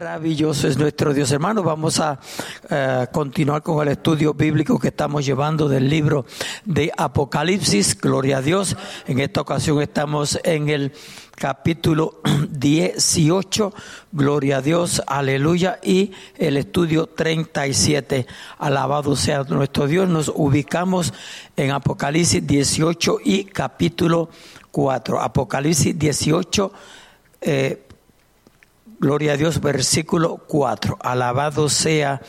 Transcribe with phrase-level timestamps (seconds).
[0.00, 1.62] Maravilloso es nuestro Dios, hermano.
[1.62, 2.18] Vamos a
[2.70, 6.24] uh, continuar con el estudio bíblico que estamos llevando del libro
[6.64, 8.00] de Apocalipsis.
[8.00, 8.78] Gloria a Dios.
[9.06, 10.94] En esta ocasión estamos en el
[11.34, 13.74] capítulo 18.
[14.10, 15.02] Gloria a Dios.
[15.06, 15.78] Aleluya.
[15.82, 18.26] Y el estudio 37.
[18.56, 20.08] Alabado sea nuestro Dios.
[20.08, 21.12] Nos ubicamos
[21.58, 24.30] en Apocalipsis 18 y capítulo
[24.70, 25.20] 4.
[25.20, 26.72] Apocalipsis 18.
[27.42, 27.86] Eh,
[29.00, 30.98] Gloria a Dios, versículo 4.
[31.00, 32.20] Alabado sea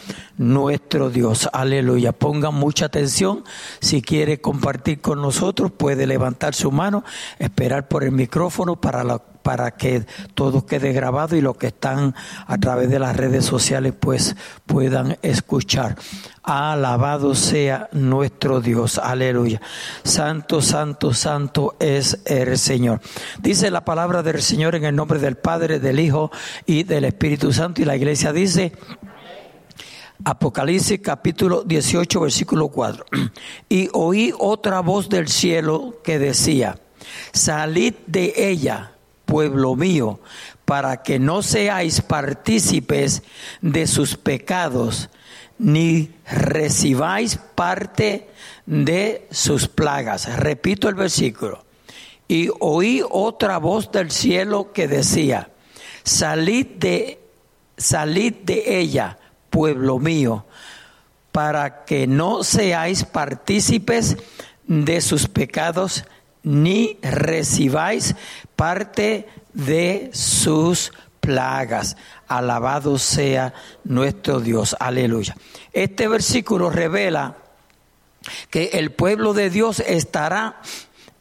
[0.42, 1.48] nuestro Dios.
[1.54, 2.12] Aleluya.
[2.12, 3.44] Pongan mucha atención.
[3.80, 7.04] Si quiere compartir con nosotros, puede levantar su mano,
[7.40, 9.04] esperar por el micrófono para
[9.42, 12.16] para que todo quede grabado y los que están
[12.46, 14.36] a través de las redes sociales pues
[14.66, 15.98] puedan escuchar.
[16.44, 19.00] Alabado sea nuestro Dios.
[19.00, 19.62] Aleluya.
[20.04, 23.02] Santo, santo, santo es el Señor.
[23.42, 26.32] Dice la palabra del Señor en el nombre del Padre, del Hijo
[26.66, 27.82] y del Espíritu Santo.
[27.82, 28.74] Y la iglesia dice,
[30.24, 33.06] Apocalipsis capítulo 18, versículo 4.
[33.70, 36.80] Y oí otra voz del cielo que decía,
[37.32, 38.92] salid de ella
[39.26, 40.20] pueblo mío,
[40.66, 43.24] para que no seáis partícipes
[43.62, 45.10] de sus pecados,
[45.58, 48.28] ni recibáis parte
[48.66, 50.38] de sus plagas.
[50.38, 51.64] Repito el versículo.
[52.28, 55.50] Y oí otra voz del cielo que decía,
[56.04, 57.20] salid de,
[57.78, 59.18] salid de ella,
[59.52, 60.46] pueblo mío,
[61.32, 64.18] para que no seáis partícipes
[64.66, 66.06] de sus pecados,
[66.42, 68.16] ni recibáis
[68.56, 71.96] parte de sus plagas.
[72.28, 74.76] Alabado sea nuestro Dios.
[74.80, 75.36] Aleluya.
[75.72, 77.38] Este versículo revela
[78.50, 80.62] que el pueblo de Dios estará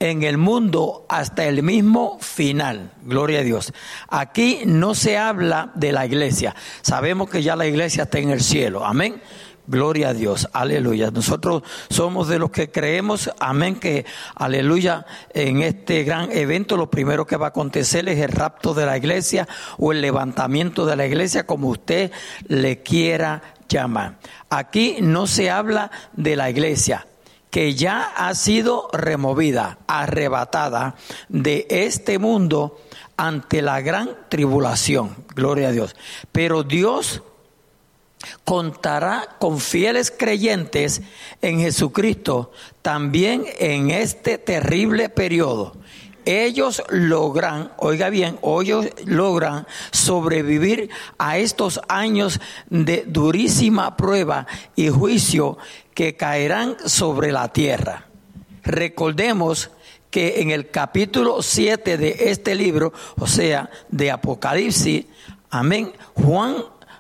[0.00, 2.90] en el mundo hasta el mismo final.
[3.02, 3.72] Gloria a Dios.
[4.08, 6.56] Aquí no se habla de la iglesia.
[6.80, 8.84] Sabemos que ya la iglesia está en el cielo.
[8.84, 9.20] Amén.
[9.66, 11.12] Gloria a Dios, aleluya.
[11.12, 14.04] Nosotros somos de los que creemos, amén, que
[14.34, 18.84] aleluya, en este gran evento lo primero que va a acontecer es el rapto de
[18.84, 19.46] la iglesia
[19.78, 22.10] o el levantamiento de la iglesia, como usted
[22.48, 24.18] le quiera llamar.
[24.48, 27.06] Aquí no se habla de la iglesia,
[27.50, 30.94] que ya ha sido removida, arrebatada
[31.28, 32.80] de este mundo
[33.16, 35.14] ante la gran tribulación.
[35.34, 35.96] Gloria a Dios.
[36.32, 37.22] Pero Dios
[38.44, 41.02] contará con fieles creyentes
[41.42, 42.52] en Jesucristo
[42.82, 45.76] también en este terrible periodo.
[46.24, 55.58] Ellos logran, oiga bien, ellos logran sobrevivir a estos años de durísima prueba y juicio
[55.94, 58.06] que caerán sobre la tierra.
[58.62, 59.70] Recordemos
[60.10, 65.06] que en el capítulo 7 de este libro, o sea, de Apocalipsis,
[65.50, 66.56] amén, Juan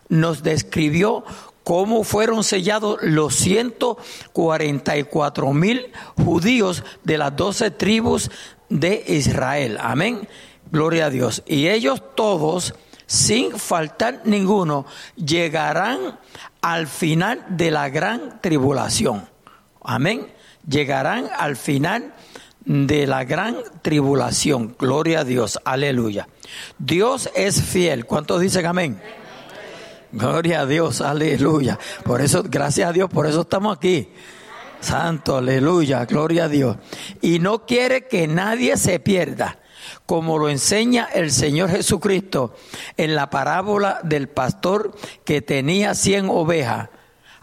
[0.08, 1.22] nos describió
[1.64, 8.30] cómo fueron sellados los 144 mil judíos de las doce tribus
[8.70, 9.76] de Israel.
[9.80, 10.26] Amén.
[10.72, 11.42] Gloria a Dios.
[11.46, 12.74] Y ellos todos,
[13.06, 14.86] sin faltar ninguno,
[15.16, 16.18] llegarán
[16.62, 19.28] al final de la gran tribulación.
[19.82, 20.26] Amén.
[20.66, 22.14] Llegarán al final
[22.64, 24.74] de la gran tribulación.
[24.78, 25.58] Gloria a Dios.
[25.64, 26.28] Aleluya.
[26.78, 28.06] Dios es fiel.
[28.06, 29.00] ¿Cuántos dicen amén?
[30.12, 31.78] Gloria a Dios, aleluya.
[32.04, 34.08] Por eso, gracias a Dios, por eso estamos aquí.
[34.80, 36.76] Santo, aleluya, gloria a Dios.
[37.20, 39.58] Y no quiere que nadie se pierda,
[40.06, 42.54] como lo enseña el Señor Jesucristo
[42.96, 44.92] en la parábola del pastor
[45.24, 46.88] que tenía cien ovejas.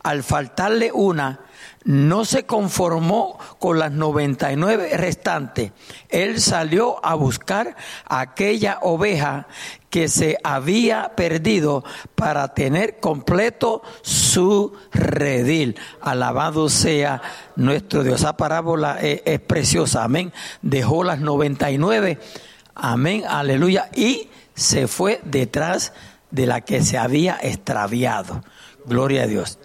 [0.03, 1.41] Al faltarle una,
[1.83, 5.71] no se conformó con las 99 restantes.
[6.09, 7.75] Él salió a buscar
[8.05, 9.47] aquella oveja
[9.97, 15.75] que se había perdido para tener completo su redil.
[16.01, 17.19] Alabado sea
[17.55, 18.19] nuestro Dios.
[18.19, 20.03] Esa parábola es, es preciosa.
[20.03, 20.31] Amén.
[20.61, 22.19] Dejó las 99.
[22.75, 23.23] Amén.
[23.27, 23.89] Aleluya.
[23.95, 25.93] Y se fue detrás
[26.29, 28.43] de la que se había extraviado.
[28.85, 29.57] Gloria a Dios.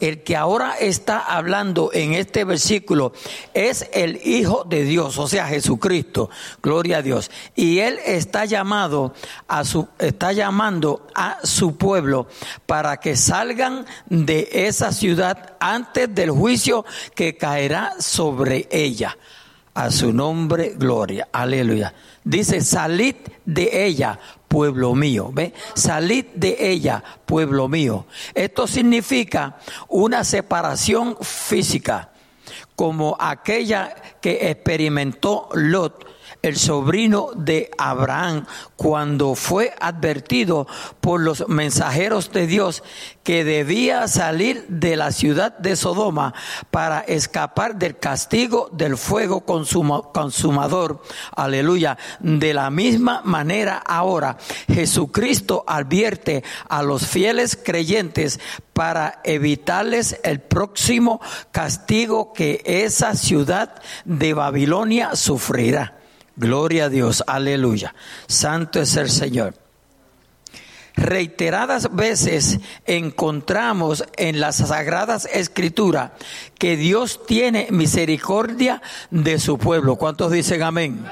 [0.00, 3.12] El que ahora está hablando en este versículo
[3.54, 6.30] es el Hijo de Dios, o sea, Jesucristo.
[6.62, 7.30] Gloria a Dios.
[7.54, 9.14] Y él está llamado
[9.48, 12.26] a su está llamando a su pueblo
[12.66, 16.84] para que salgan de esa ciudad antes del juicio
[17.14, 19.16] que caerá sobre ella.
[19.74, 21.28] A su nombre, gloria.
[21.32, 21.92] Aleluya.
[22.24, 24.18] Dice, salid de ella,
[24.56, 25.28] pueblo mío.
[25.34, 25.52] ¿Ve?
[25.74, 28.06] Salid de ella, pueblo mío.
[28.32, 32.08] Esto significa una separación física,
[32.74, 36.06] como aquella que experimentó Lot
[36.46, 38.46] el sobrino de Abraham,
[38.76, 40.66] cuando fue advertido
[41.00, 42.82] por los mensajeros de Dios
[43.24, 46.34] que debía salir de la ciudad de Sodoma
[46.70, 51.02] para escapar del castigo del fuego consumador.
[51.34, 51.98] Aleluya.
[52.20, 54.38] De la misma manera ahora
[54.68, 58.38] Jesucristo advierte a los fieles creyentes
[58.72, 61.20] para evitarles el próximo
[61.50, 66.05] castigo que esa ciudad de Babilonia sufrirá.
[66.36, 67.94] Gloria a Dios, aleluya.
[68.26, 69.54] Santo es el Señor
[70.96, 76.12] reiteradas veces encontramos en las sagradas escrituras
[76.58, 79.96] que Dios tiene misericordia de su pueblo.
[79.96, 81.04] ¿Cuántos dicen amén?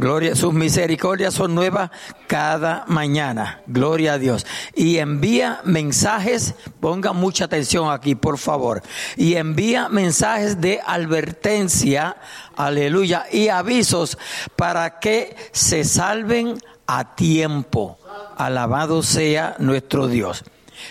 [0.00, 1.90] Gloria, sus misericordias son nuevas
[2.26, 3.60] cada mañana.
[3.66, 4.46] Gloria a Dios.
[4.74, 8.82] Y envía mensajes, pongan mucha atención aquí, por favor.
[9.18, 12.16] Y envía mensajes de advertencia,
[12.56, 14.16] aleluya, y avisos
[14.56, 16.56] para que se salven
[16.86, 17.98] a tiempo.
[18.38, 20.44] Alabado sea nuestro Dios.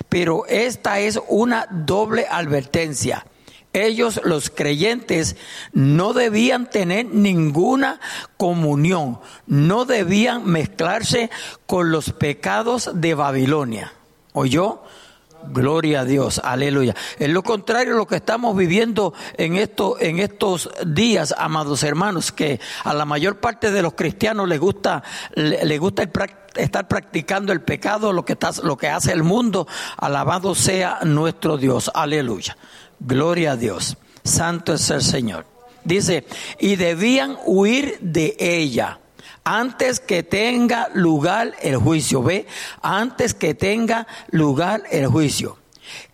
[0.08, 3.26] Pero esta es una doble advertencia.
[3.74, 5.36] Ellos, los creyentes,
[5.74, 8.00] no debían tener ninguna
[8.38, 11.30] comunión, no debían mezclarse
[11.68, 13.94] con los pecados de Babilonia.
[14.34, 14.82] ¿Oyó?
[15.48, 16.96] Gloria a Dios, aleluya.
[17.18, 22.32] Es lo contrario a lo que estamos viviendo en, esto, en estos días, amados hermanos,
[22.32, 25.02] que a la mayor parte de los cristianos les gusta,
[25.36, 26.10] les gusta
[26.56, 29.68] estar practicando el pecado, lo que, está, lo que hace el mundo.
[29.98, 32.58] Alabado sea nuestro Dios, aleluya.
[33.00, 33.98] Gloria a Dios.
[34.24, 35.46] Santo es el Señor.
[35.84, 36.26] Dice,
[36.60, 39.00] y debían huir de ella
[39.44, 42.22] antes que tenga lugar el juicio.
[42.22, 42.46] Ve,
[42.82, 45.58] antes que tenga lugar el juicio.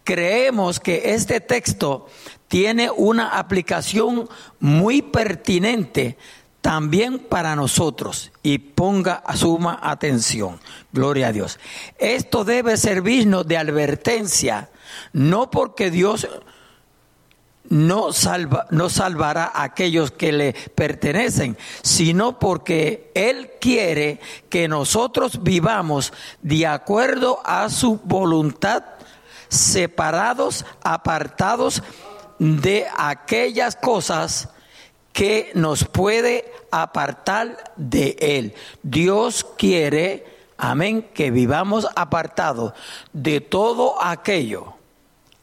[0.03, 2.07] Creemos que este texto
[2.47, 4.29] tiene una aplicación
[4.59, 6.17] muy pertinente
[6.61, 10.59] también para nosotros y ponga suma atención.
[10.93, 11.59] Gloria a Dios.
[11.97, 14.69] Esto debe servirnos de advertencia,
[15.11, 16.27] no porque Dios
[17.69, 24.19] no, salva, no salvará a aquellos que le pertenecen, sino porque Él quiere
[24.50, 28.83] que nosotros vivamos de acuerdo a su voluntad,
[29.47, 31.81] separados, apartados
[32.39, 34.50] de aquellas cosas
[35.13, 38.53] que nos puede apartar de Él.
[38.83, 40.25] Dios quiere,
[40.57, 42.73] amén, que vivamos apartados
[43.13, 44.75] de todo aquello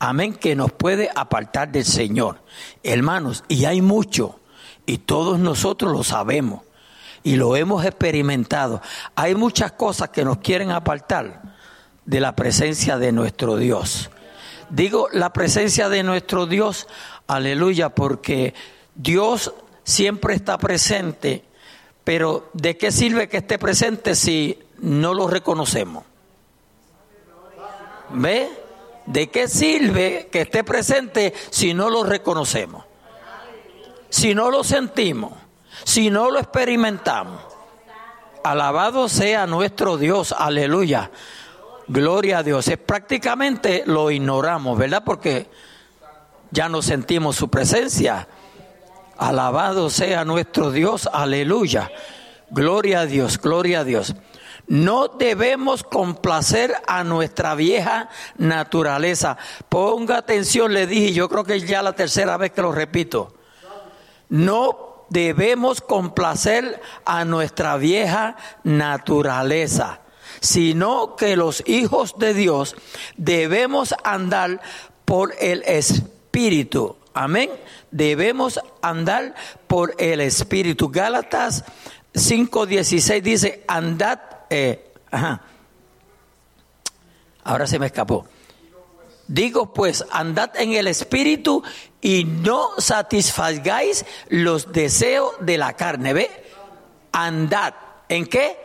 [0.02, 2.40] amén, que nos puede apartar del Señor.
[2.82, 4.40] Hermanos, y hay mucho,
[4.84, 6.62] y todos nosotros lo sabemos,
[7.22, 8.82] y lo hemos experimentado.
[9.14, 11.54] Hay muchas cosas que nos quieren apartar
[12.04, 14.10] de la presencia de nuestro Dios.
[14.70, 16.88] Digo la presencia de nuestro Dios,
[17.28, 18.54] aleluya, porque
[18.96, 19.54] Dios
[19.84, 21.44] siempre está presente,
[22.02, 26.04] pero ¿de qué sirve que esté presente si no lo reconocemos?
[28.10, 28.61] ¿Ve?
[29.06, 32.84] ¿De qué sirve que esté presente si no lo reconocemos?
[34.08, 35.32] Si no lo sentimos,
[35.84, 37.40] si no lo experimentamos.
[38.44, 41.10] Alabado sea nuestro Dios, aleluya.
[41.88, 42.68] Gloria a Dios.
[42.68, 45.02] Es prácticamente lo ignoramos, ¿verdad?
[45.04, 45.48] Porque
[46.50, 48.28] ya no sentimos su presencia.
[49.16, 51.90] Alabado sea nuestro Dios, aleluya.
[52.50, 54.14] Gloria a Dios, gloria a Dios.
[54.72, 58.08] No debemos complacer a nuestra vieja
[58.38, 59.36] naturaleza.
[59.68, 63.34] Ponga atención, le dije, yo creo que es ya la tercera vez que lo repito.
[64.30, 70.00] No debemos complacer a nuestra vieja naturaleza,
[70.40, 72.74] sino que los hijos de Dios
[73.18, 74.62] debemos andar
[75.04, 76.96] por el Espíritu.
[77.12, 77.50] Amén.
[77.90, 79.34] Debemos andar
[79.66, 80.88] por el Espíritu.
[80.88, 81.62] Gálatas
[82.14, 84.92] 5:16 dice, andad eh,
[87.44, 88.26] Ahora se me escapó.
[89.26, 91.62] Digo pues, andad en el espíritu
[92.00, 96.12] y no satisfagáis los deseos de la carne.
[96.12, 96.30] ¿Ve?
[97.12, 97.74] Andad.
[98.08, 98.58] ¿En qué?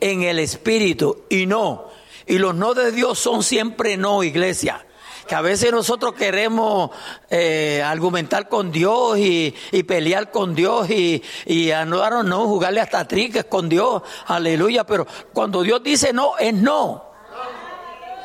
[0.00, 1.88] En el espíritu y no.
[2.26, 4.84] Y los no de Dios son siempre no, iglesia
[5.26, 6.90] que a veces nosotros queremos
[7.30, 9.54] eh, argumentar con Dios y,
[9.86, 15.62] pelear con Dios y, y no, no, jugarle hasta triques con Dios, aleluya, pero cuando
[15.62, 17.14] Dios dice no, es no.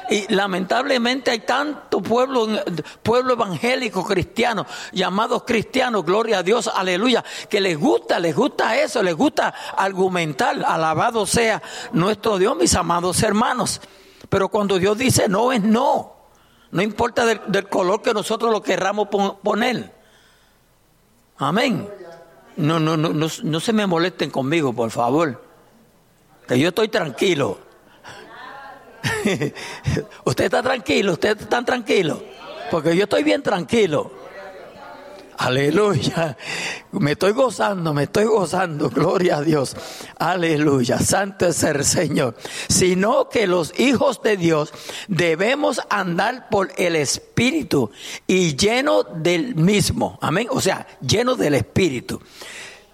[0.10, 2.48] Y lamentablemente hay tanto pueblo,
[3.04, 9.04] pueblo evangélico cristiano, llamados cristianos, gloria a Dios, aleluya, que les gusta, les gusta eso,
[9.04, 13.82] les gusta argumentar, alabado sea nuestro Dios, mis amados hermanos.
[14.30, 16.19] Pero cuando Dios dice no, es no.
[16.72, 19.92] No importa del, color que nosotros lo querramos poner.
[21.38, 21.90] Amén.
[22.58, 25.44] No, no, no, no, no se me molesten conmigo, por favor.
[26.48, 27.60] Que yo estoy tranquilo.
[30.26, 32.22] usted está tranquilo, usted está tranquilo.
[32.70, 34.12] Porque yo estoy bien tranquilo.
[35.40, 36.36] Aleluya.
[36.92, 38.90] Me estoy gozando, me estoy gozando.
[38.90, 39.74] Gloria a Dios.
[40.18, 41.00] Aleluya.
[41.00, 42.36] Santo es el Señor.
[42.68, 44.74] Sino que los hijos de Dios
[45.08, 47.90] debemos andar por el Espíritu
[48.28, 50.20] y lleno del mismo.
[50.22, 50.48] Amén.
[50.52, 52.22] O sea, lleno del Espíritu.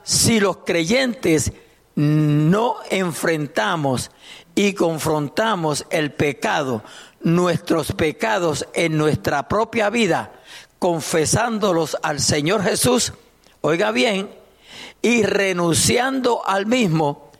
[0.04, 1.52] Si los creyentes
[1.96, 4.12] no enfrentamos
[4.54, 6.84] y confrontamos el pecado,
[7.22, 10.32] nuestros pecados en nuestra propia vida,
[10.86, 13.14] confesándolos al Señor Jesús,
[13.62, 14.30] oiga bien,
[15.02, 17.32] y renunciando al mismo,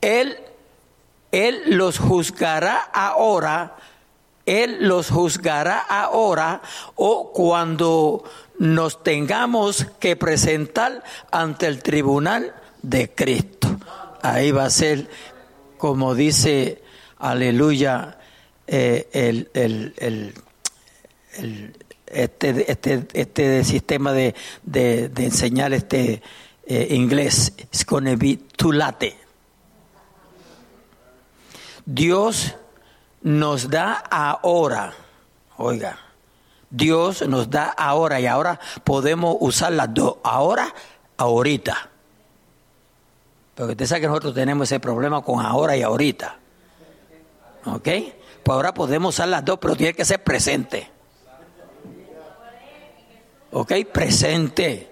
[0.00, 0.38] Él,
[1.30, 3.76] Él los juzgará ahora,
[4.46, 6.62] Él los juzgará ahora
[6.94, 8.24] o cuando
[8.58, 13.68] nos tengamos que presentar ante el tribunal de Cristo.
[14.22, 15.06] Ahí va a ser,
[15.76, 16.82] como dice,
[17.18, 18.16] aleluya,
[18.66, 20.32] eh, el, el,
[21.36, 21.79] el
[22.10, 26.22] este, este, este sistema de, de, enseñar este
[26.66, 27.52] eh, inglés.
[27.70, 28.06] es con
[28.56, 29.16] tulate.
[31.86, 32.54] Dios
[33.22, 34.94] nos da ahora,
[35.56, 35.98] oiga,
[36.70, 40.72] Dios nos da ahora y ahora podemos usar las dos, ahora,
[41.16, 41.90] ahorita.
[43.54, 46.36] Porque usted sabe que nosotros tenemos ese problema con ahora y ahorita.
[47.66, 47.88] ¿Ok?
[48.42, 50.88] Pues ahora podemos usar las dos, pero tiene que ser presente.
[53.52, 53.72] ¿Ok?
[53.92, 54.90] Presente.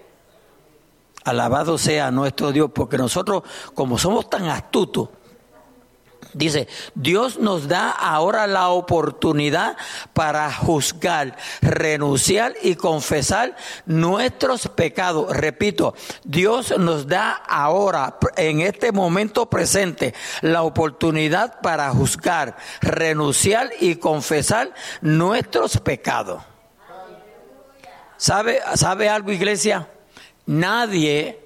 [1.23, 3.43] Alabado sea nuestro Dios, porque nosotros,
[3.75, 5.09] como somos tan astutos,
[6.33, 9.77] Dice, Dios nos da ahora la oportunidad
[10.13, 13.55] para juzgar, renunciar y confesar
[13.87, 15.35] nuestros pecados.
[15.35, 23.95] Repito, Dios nos da ahora, en este momento presente, la oportunidad para juzgar, renunciar y
[23.95, 26.43] confesar nuestros pecados.
[28.19, 29.87] ¿Sabe, ¿Sabe algo, iglesia?
[30.45, 31.39] Nadie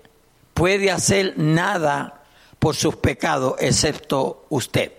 [0.56, 2.24] puede hacer nada
[2.58, 4.92] por sus pecados excepto usted.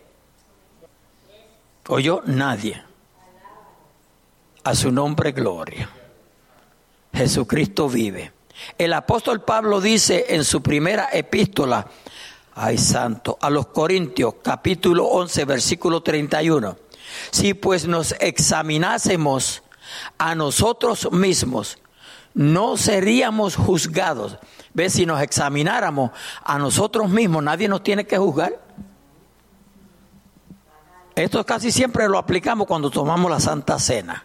[1.88, 2.23] ¿O yo?
[2.26, 2.81] Nadie.
[4.62, 5.90] A su nombre, gloria.
[7.12, 8.33] Jesucristo vive.
[8.78, 11.88] El apóstol Pablo dice en su primera epístola,
[12.54, 16.76] ay santo, a los Corintios, capítulo 11, versículo 31,
[17.33, 19.63] si pues nos examinásemos
[20.19, 21.79] a nosotros mismos,
[22.35, 24.39] no seríamos juzgados.
[24.73, 24.95] ¿Ves?
[24.95, 26.11] Si nos examináramos
[26.43, 28.61] a nosotros mismos, nadie nos tiene que juzgar.
[31.15, 34.25] Esto casi siempre lo aplicamos cuando tomamos la Santa Cena.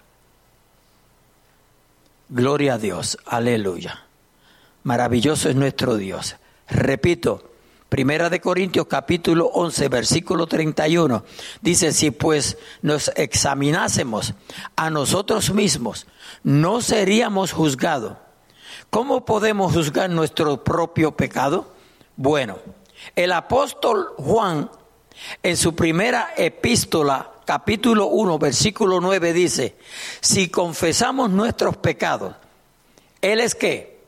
[2.30, 4.06] Gloria a Dios, aleluya.
[4.84, 6.36] Maravilloso es nuestro Dios.
[6.68, 7.49] Repito,
[7.90, 11.24] Primera de Corintios capítulo 11 versículo 31
[11.62, 14.36] dice, si pues nos examinásemos
[14.76, 16.06] a nosotros mismos,
[16.44, 18.14] no seríamos juzgados.
[18.92, 21.74] ¿Cómo podemos juzgar nuestro propio pecado?
[22.16, 22.60] Bueno,
[23.16, 24.70] el apóstol Juan
[25.42, 29.76] en su primera epístola capítulo 1 versículo 9 dice,
[30.22, 32.36] si confesamos nuestros pecados,
[33.20, 34.00] Él es que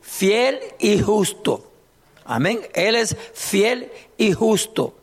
[0.00, 1.69] fiel y justo
[2.30, 2.60] Amén.
[2.74, 4.94] Él es fiel y justo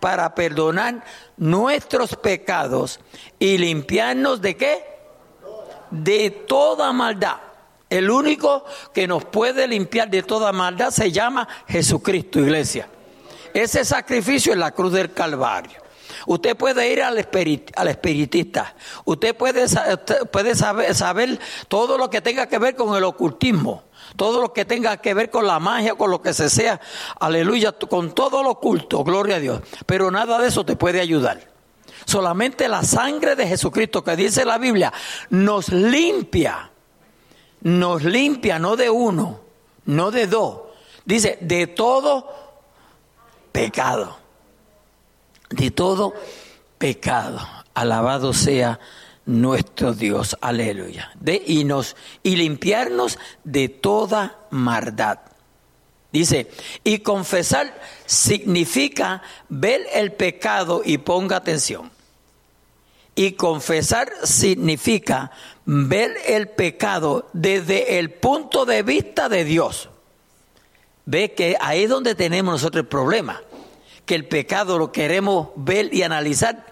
[0.00, 1.04] para perdonar
[1.36, 3.00] nuestros pecados
[3.38, 4.82] y limpiarnos de qué?
[5.90, 7.36] De toda maldad.
[7.90, 12.88] El único que nos puede limpiar de toda maldad se llama Jesucristo, iglesia.
[13.52, 15.78] Ese sacrificio es la cruz del Calvario.
[16.26, 18.74] Usted puede ir al, espiritista.
[19.04, 19.66] Usted puede,
[20.32, 24.64] puede saber, saber todo lo que tenga que ver con el ocultismo todo lo que
[24.64, 26.80] tenga que ver con la magia, con lo que se sea,
[27.18, 29.60] aleluya, con todo lo oculto, gloria a Dios.
[29.86, 31.50] Pero nada de eso te puede ayudar.
[32.04, 34.92] Solamente la sangre de Jesucristo que dice la Biblia
[35.30, 36.70] nos limpia,
[37.62, 39.40] nos limpia no de uno,
[39.84, 40.60] no de dos,
[41.04, 42.28] dice de todo
[43.52, 44.16] pecado,
[45.50, 46.14] de todo
[46.78, 47.38] pecado.
[47.74, 48.80] Alabado sea
[49.30, 55.20] nuestro Dios, aleluya, de, y, nos, y limpiarnos de toda maldad.
[56.12, 56.50] Dice,
[56.82, 61.92] y confesar significa ver el pecado y ponga atención.
[63.14, 65.30] Y confesar significa
[65.64, 69.88] ver el pecado desde el punto de vista de Dios.
[71.04, 73.40] Ve que ahí es donde tenemos nosotros el problema,
[74.06, 76.66] que el pecado lo queremos ver y analizar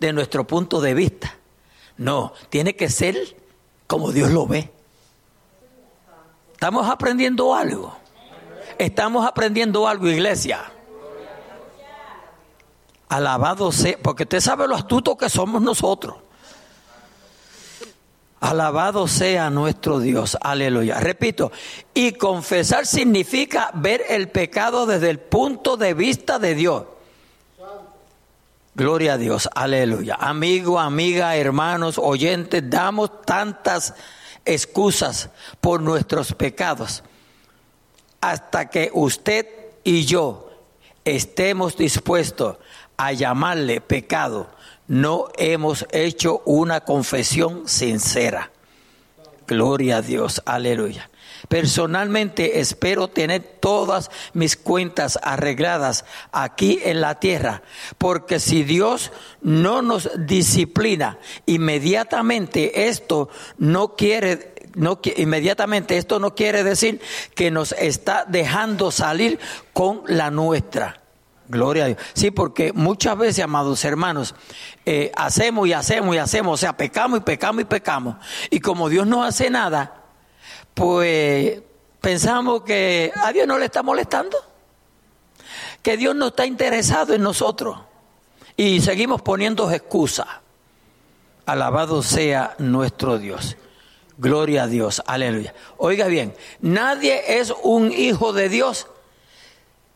[0.00, 1.38] de nuestro punto de vista.
[1.96, 3.16] No, tiene que ser
[3.86, 4.70] como Dios lo ve.
[6.52, 7.96] Estamos aprendiendo algo.
[8.78, 10.64] Estamos aprendiendo algo, iglesia.
[13.08, 16.16] Alabado sea, porque usted sabe lo astuto que somos nosotros.
[18.40, 21.00] Alabado sea nuestro Dios, aleluya.
[21.00, 21.50] Repito,
[21.94, 26.84] y confesar significa ver el pecado desde el punto de vista de Dios.
[28.74, 30.16] Gloria a Dios, aleluya.
[30.18, 33.94] Amigo, amiga, hermanos, oyentes, damos tantas
[34.44, 37.02] excusas por nuestros pecados
[38.20, 39.46] hasta que usted
[39.84, 40.50] y yo
[41.04, 42.56] estemos dispuestos
[42.96, 44.48] a llamarle pecado
[44.86, 48.50] no hemos hecho una confesión sincera.
[49.46, 51.10] Gloria a Dios, aleluya.
[51.48, 57.62] Personalmente espero tener todas mis cuentas arregladas aquí en la tierra,
[57.98, 66.64] porque si Dios no nos disciplina inmediatamente, esto no quiere no, inmediatamente esto no quiere
[66.64, 67.00] decir
[67.34, 69.38] que nos está dejando salir
[69.72, 71.00] con la nuestra.
[71.46, 71.98] Gloria a Dios.
[72.14, 74.34] Sí, porque muchas veces, amados hermanos,
[74.86, 78.16] eh, hacemos y hacemos y hacemos, o sea, pecamos y pecamos y pecamos.
[78.50, 80.03] Y como Dios no hace nada,
[80.74, 81.62] pues
[82.00, 84.36] pensamos que a Dios no le está molestando,
[85.82, 87.78] que Dios no está interesado en nosotros.
[88.56, 90.26] Y seguimos poniendo excusas.
[91.46, 93.56] Alabado sea nuestro Dios.
[94.16, 95.02] Gloria a Dios.
[95.06, 95.54] Aleluya.
[95.76, 98.86] Oiga bien, nadie es un hijo de Dios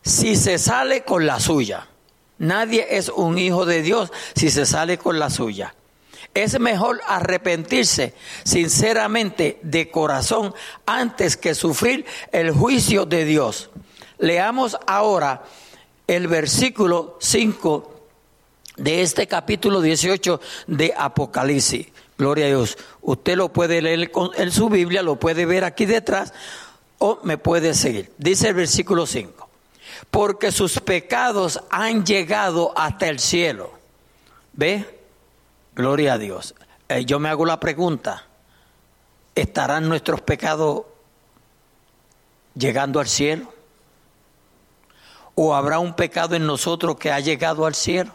[0.01, 1.87] si se sale con la suya.
[2.37, 5.75] Nadie es un hijo de Dios si se sale con la suya.
[6.33, 10.53] Es mejor arrepentirse sinceramente de corazón
[10.85, 13.69] antes que sufrir el juicio de Dios.
[14.17, 15.43] Leamos ahora
[16.07, 18.05] el versículo 5
[18.77, 21.87] de este capítulo 18 de Apocalipsis.
[22.17, 22.77] Gloria a Dios.
[23.01, 26.33] Usted lo puede leer en su Biblia, lo puede ver aquí detrás
[26.97, 28.11] o me puede seguir.
[28.17, 29.49] Dice el versículo 5
[30.11, 33.71] porque sus pecados han llegado hasta el cielo.
[34.53, 34.98] ¿Ve?
[35.79, 36.55] Gloria a Dios.
[36.89, 38.25] Eh, yo me hago la pregunta,
[39.33, 40.81] ¿estarán nuestros pecados
[42.53, 43.53] llegando al cielo?
[45.35, 48.11] ¿O habrá un pecado en nosotros que ha llegado al cielo?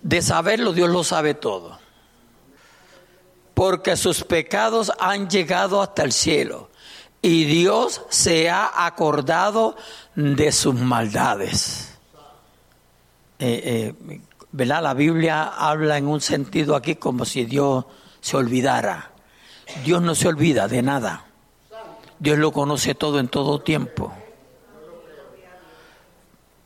[0.00, 1.80] De saberlo, Dios lo sabe todo.
[3.52, 6.70] Porque sus pecados han llegado hasta el cielo
[7.20, 9.74] y Dios se ha acordado
[10.14, 11.98] de sus maldades.
[13.40, 14.20] Eh, eh,
[14.52, 14.82] ¿Verdad?
[14.82, 17.86] La Biblia habla en un sentido aquí como si Dios
[18.20, 19.10] se olvidara.
[19.84, 21.24] Dios no se olvida de nada.
[22.18, 24.12] Dios lo conoce todo en todo tiempo.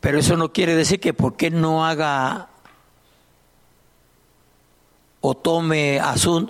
[0.01, 2.49] Pero eso no quiere decir que porque no haga
[5.21, 6.01] o tome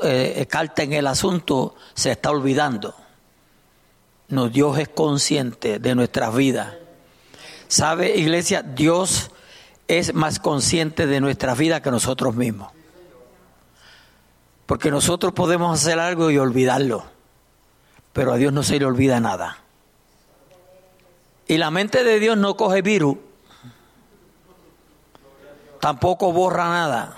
[0.03, 2.95] eh, carta en el asunto, se está olvidando.
[4.29, 6.75] No, Dios es consciente de nuestras vidas.
[7.69, 8.63] ¿Sabe, iglesia?
[8.63, 9.31] Dios
[9.89, 12.73] es más consciente de nuestras vidas que nosotros mismos.
[14.67, 17.05] Porque nosotros podemos hacer algo y olvidarlo,
[18.13, 19.59] pero a Dios no se le olvida nada.
[21.47, 23.17] Y la mente de Dios no coge virus,
[25.81, 27.17] tampoco borra nada.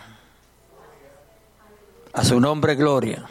[2.12, 3.24] A su nombre, gloria.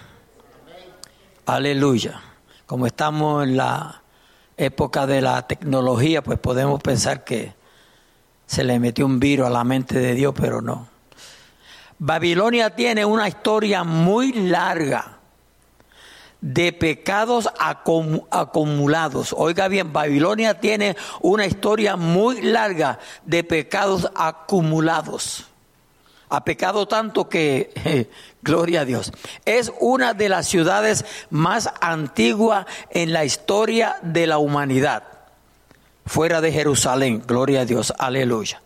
[1.45, 2.21] Aleluya
[2.67, 4.03] como estamos en la
[4.57, 7.53] época de la tecnología, pues podemos pensar que
[8.47, 10.87] se le metió un virus a la mente de Dios, pero no.
[11.99, 15.17] Babilonia tiene una historia muy larga
[16.41, 17.49] de pecados
[18.29, 19.33] acumulados.
[19.37, 25.45] Oiga bien, Babilonia tiene una historia muy larga de pecados acumulados.
[26.29, 28.09] Ha pecado tanto que,
[28.41, 29.11] gloria a Dios,
[29.45, 35.03] es una de las ciudades más antiguas en la historia de la humanidad,
[36.07, 38.61] fuera de Jerusalén, gloria a Dios, aleluya.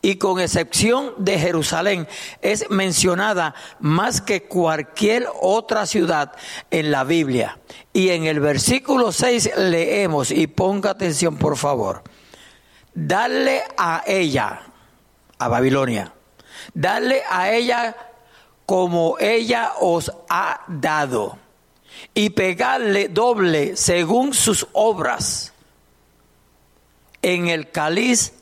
[0.00, 2.08] Y con excepción de Jerusalén,
[2.40, 6.32] es mencionada más que cualquier otra ciudad
[6.70, 7.58] en la Biblia.
[7.92, 12.02] Y en el versículo 6 leemos, y ponga atención por favor,
[12.94, 14.62] darle a ella,
[15.38, 16.14] a Babilonia,
[16.74, 17.96] Darle a ella
[18.66, 21.38] como ella os ha dado
[22.14, 25.52] y pegarle doble según sus obras
[27.22, 28.32] en el cáliz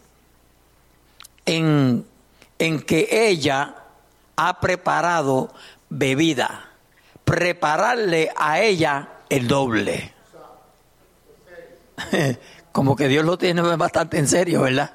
[1.44, 2.06] en,
[2.58, 3.74] en que ella
[4.36, 5.52] ha preparado
[5.88, 6.70] bebida.
[7.24, 10.14] Prepararle a ella el doble.
[12.72, 14.92] Como que Dios lo tiene bastante en serio, ¿verdad?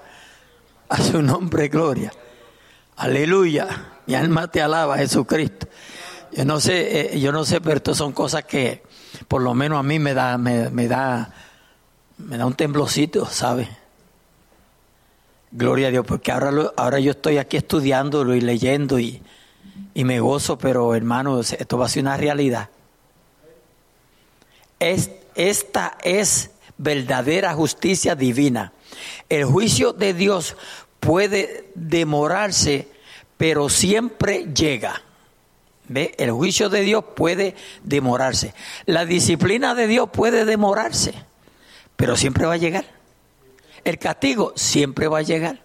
[0.90, 2.12] A su nombre, gloria.
[2.98, 3.68] Aleluya.
[4.06, 5.68] Mi alma te alaba, Jesucristo.
[6.32, 8.84] Yo no sé, eh, yo no sé, pero esto son cosas que
[9.28, 11.34] por lo menos a mí me da, me, da,
[12.26, 13.70] me da un temblocito, ¿sabe?
[15.52, 19.22] Gloria a Dios, porque ahora, lo- ahora yo estoy aquí estudiándolo y leyendo y,
[19.94, 22.70] y me gozo, pero hermanos, esto va a ser una realidad.
[24.80, 28.74] Es- esta es verdadera justicia divina.
[29.30, 30.56] El juicio de Dios
[31.00, 32.88] puede demorarse,
[33.38, 35.02] pero siempre llega.
[35.88, 36.16] ¿Ve?
[36.18, 38.54] El juicio de Dios puede demorarse.
[38.86, 41.14] La disciplina de Dios puede demorarse,
[42.02, 42.84] pero siempre va a llegar.
[43.84, 45.60] El castigo siempre va a llegar.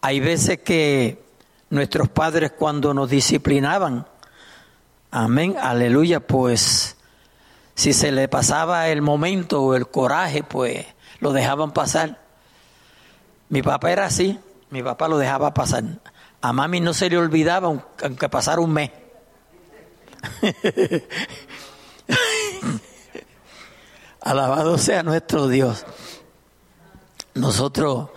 [0.00, 1.22] Hay veces que
[1.70, 4.04] nuestros padres cuando nos disciplinaban,
[5.12, 6.96] amén, aleluya, pues
[7.76, 10.84] si se le pasaba el momento o el coraje, pues
[11.20, 12.18] lo dejaban pasar.
[13.48, 14.40] Mi papá era así,
[14.70, 15.84] mi papá lo dejaba pasar.
[16.40, 18.90] A mami no se le olvidaba aunque- pasara un mes.
[24.26, 25.86] Alabado sea nuestro Dios.
[27.34, 28.08] Nosotros,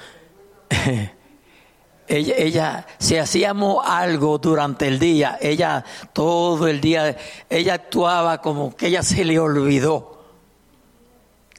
[2.07, 7.15] ella, ella, si hacíamos algo durante el día, ella todo el día,
[7.47, 10.23] ella actuaba como que ella se le olvidó.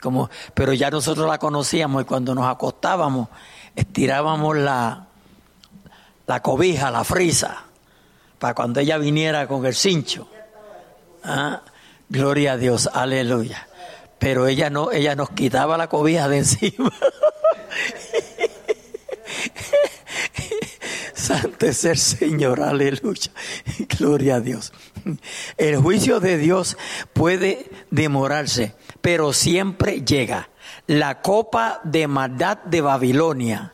[0.02, 3.28] Como, pero ya nosotros la conocíamos y cuando nos acostábamos,
[3.76, 5.06] estirábamos la,
[6.26, 7.66] la cobija, la frisa,
[8.40, 10.26] para cuando ella viniera con el cincho.
[11.22, 11.60] Ah,
[12.08, 13.68] gloria a Dios, aleluya.
[14.20, 16.92] Pero ella no, ella nos quitaba la cobija de encima.
[21.14, 23.32] Santo es el Señor, aleluya.
[23.98, 24.72] Gloria a Dios.
[25.56, 26.76] El juicio de Dios
[27.12, 30.50] puede demorarse, pero siempre llega.
[30.86, 33.72] La copa de maldad de Babilonia,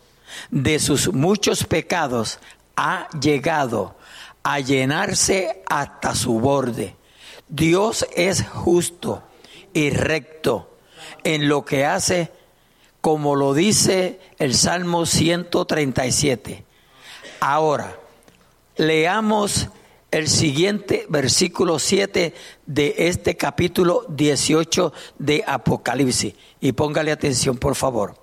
[0.50, 2.38] de sus muchos pecados,
[2.76, 3.96] ha llegado
[4.44, 6.94] a llenarse hasta su borde.
[7.48, 9.22] Dios es justo
[9.76, 10.70] y recto
[11.22, 12.30] en lo que hace,
[13.02, 16.64] como lo dice el Salmo 137.
[17.40, 17.94] Ahora,
[18.76, 19.68] leamos
[20.10, 22.32] el siguiente versículo 7
[22.64, 26.34] de este capítulo 18 de Apocalipsis.
[26.58, 28.14] Y póngale atención, por favor.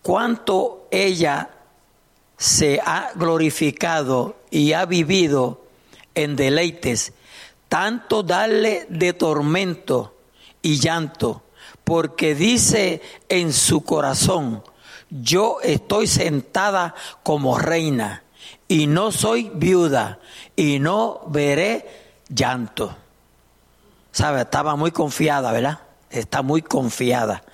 [0.00, 1.50] Cuánto ella
[2.38, 5.62] se ha glorificado y ha vivido
[6.14, 7.12] en deleites,
[7.68, 10.14] tanto darle de tormento
[10.62, 11.42] y llanto,
[11.84, 14.62] porque dice en su corazón,
[15.10, 18.24] yo estoy sentada como reina
[18.68, 20.18] y no soy viuda
[20.56, 21.86] y no veré
[22.28, 22.96] llanto.
[24.12, 24.42] ¿Sabe?
[24.42, 25.80] Estaba muy confiada, ¿verdad?
[26.10, 27.44] Está muy confiada.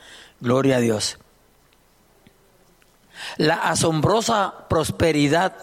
[0.40, 1.18] Gloria a Dios.
[3.36, 5.54] La asombrosa prosperidad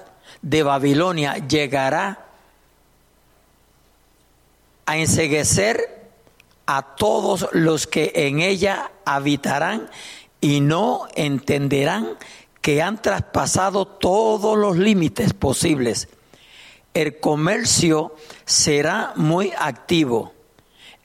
[0.42, 2.29] de Babilonia llegará
[4.90, 6.10] a enseguecer
[6.66, 9.88] a todos los que en ella habitarán
[10.42, 12.18] y no entenderán
[12.60, 16.10] que han traspasado todos los límites posibles.
[16.96, 20.34] El comercio será muy activo.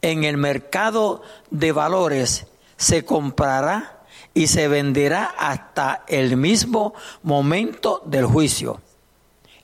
[0.00, 1.20] En el mercado
[1.50, 2.46] de valores
[2.78, 4.00] se comprará
[4.32, 8.80] y se venderá hasta el mismo momento del juicio.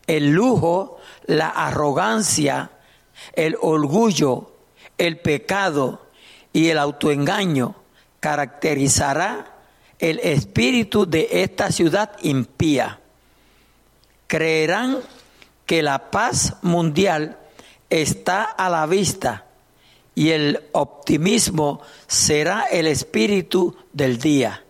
[0.06, 2.72] El lujo, la arrogancia,
[3.34, 4.52] el orgullo,
[4.98, 6.06] el pecado
[6.52, 7.76] y el autoengaño
[8.20, 9.56] caracterizará
[9.98, 13.00] el espíritu de esta ciudad impía.
[14.26, 14.98] Creerán
[15.66, 17.38] que la paz mundial
[17.90, 19.46] está a la vista
[20.14, 24.64] y el optimismo será el espíritu del día.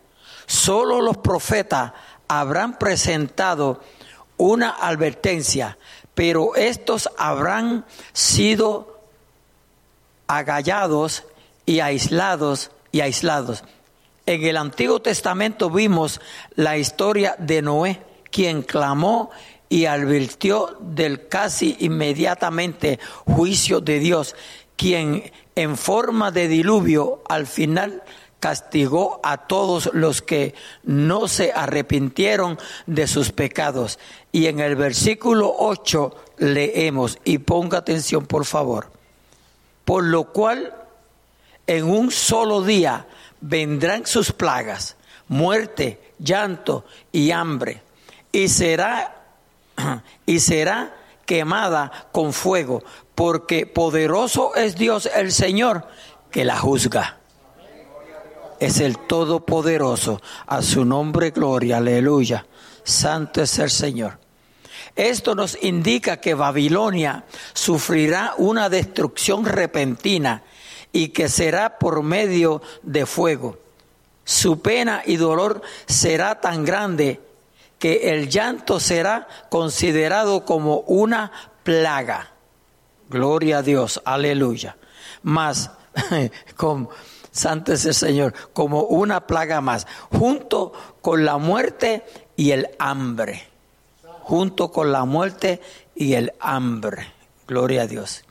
[0.47, 1.93] Solo los profetas
[2.29, 3.81] habrán presentado
[4.37, 5.79] una advertencia,
[6.15, 9.01] pero estos habrán sido
[10.27, 11.25] agallados
[11.67, 13.65] y aislados y aislados.
[14.27, 16.21] En el Antiguo Testamento vimos
[16.55, 19.31] la historia de Noé, quien clamó
[19.69, 24.37] y advirtió del casi inmediatamente juicio de Dios,
[24.77, 28.03] quien en forma de diluvio al final
[28.41, 33.99] castigó a todos los que no se arrepintieron de sus pecados.
[34.33, 38.91] Y en el versículo 8 leemos, y ponga atención por favor,
[39.85, 40.75] por lo cual
[41.67, 43.07] en un solo día
[43.41, 44.97] vendrán sus plagas,
[45.29, 47.83] muerte, llanto y hambre,
[48.33, 49.17] y será
[50.27, 52.83] y será quemada con fuego,
[53.15, 55.87] porque poderoso es Dios el Señor
[56.31, 57.20] que la juzga.
[58.61, 62.47] Es el Todopoderoso, a su nombre gloria, aleluya.
[62.85, 64.19] Santo es el Señor.
[64.95, 70.43] Esto nos indica que Babilonia sufrirá una destrucción repentina
[70.93, 73.59] y que será por medio de fuego.
[74.25, 77.21] Su pena y dolor será tan grande
[77.79, 82.33] que el llanto será considerado como una plaga.
[83.09, 84.77] Gloria a Dios, aleluya.
[85.23, 85.71] Más,
[86.57, 86.89] con,
[87.31, 92.05] santo es el Señor, como una plaga más, junto con la muerte
[92.37, 93.47] y el hambre.
[94.23, 95.61] Junto con la muerte
[95.95, 97.13] y el hambre.
[97.47, 98.25] Gloria a Dios.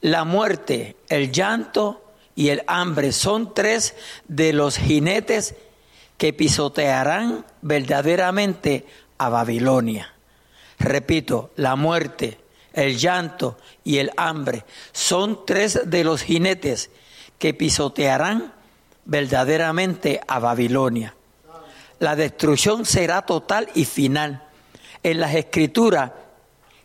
[0.00, 2.04] La muerte, el llanto
[2.34, 3.94] y el hambre son tres
[4.28, 5.54] de los jinetes
[6.18, 8.86] que pisotearán verdaderamente
[9.18, 10.12] a Babilonia.
[10.78, 12.38] Repito, la muerte,
[12.72, 16.90] el llanto y el hambre son tres de los jinetes
[17.44, 18.54] que pisotearán
[19.04, 21.14] verdaderamente a Babilonia.
[21.98, 24.48] La destrucción será total y final.
[25.02, 26.12] En las escrituras,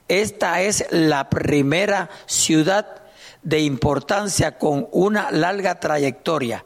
[0.09, 3.03] esta es la primera ciudad
[3.41, 6.65] de importancia con una larga trayectoria,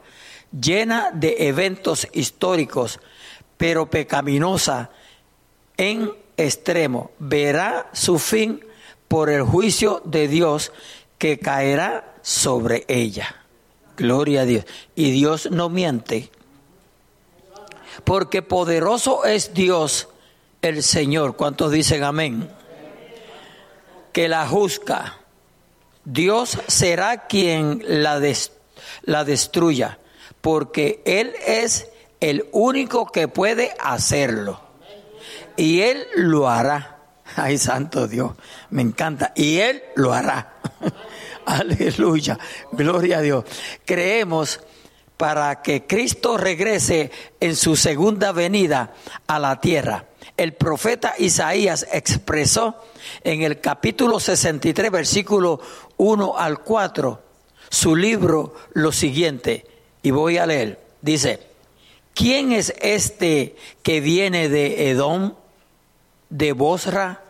[0.50, 2.98] llena de eventos históricos,
[3.56, 4.90] pero pecaminosa
[5.76, 7.12] en extremo.
[7.20, 8.58] Verá su fin
[9.06, 10.72] por el juicio de Dios
[11.16, 13.43] que caerá sobre ella.
[13.96, 14.64] Gloria a Dios.
[14.94, 16.30] Y Dios no miente,
[18.04, 20.08] porque poderoso es Dios
[20.62, 21.36] el Señor.
[21.36, 22.50] ¿Cuántos dicen amén?
[24.12, 25.18] Que la juzga
[26.04, 28.20] Dios será quien la,
[29.02, 29.98] la destruya,
[30.40, 31.88] porque Él es
[32.20, 34.60] el único que puede hacerlo.
[35.56, 36.98] Y Él lo hará.
[37.36, 38.32] Ay, santo Dios,
[38.70, 39.32] me encanta.
[39.34, 40.54] Y Él lo hará.
[41.46, 42.38] Aleluya,
[42.72, 43.44] gloria a Dios.
[43.84, 44.60] Creemos
[45.16, 48.94] para que Cristo regrese en su segunda venida
[49.26, 50.06] a la tierra.
[50.36, 52.82] El profeta Isaías expresó
[53.22, 55.60] en el capítulo 63, versículo
[55.96, 57.22] 1 al 4,
[57.68, 59.66] su libro lo siguiente,
[60.02, 60.80] y voy a leer.
[61.02, 61.40] Dice,
[62.14, 65.34] ¿quién es este que viene de Edom,
[66.30, 67.22] de Bosra,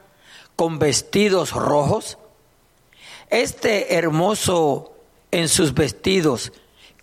[0.57, 2.19] con vestidos rojos?
[3.31, 4.93] Este hermoso
[5.31, 6.53] en sus vestidos,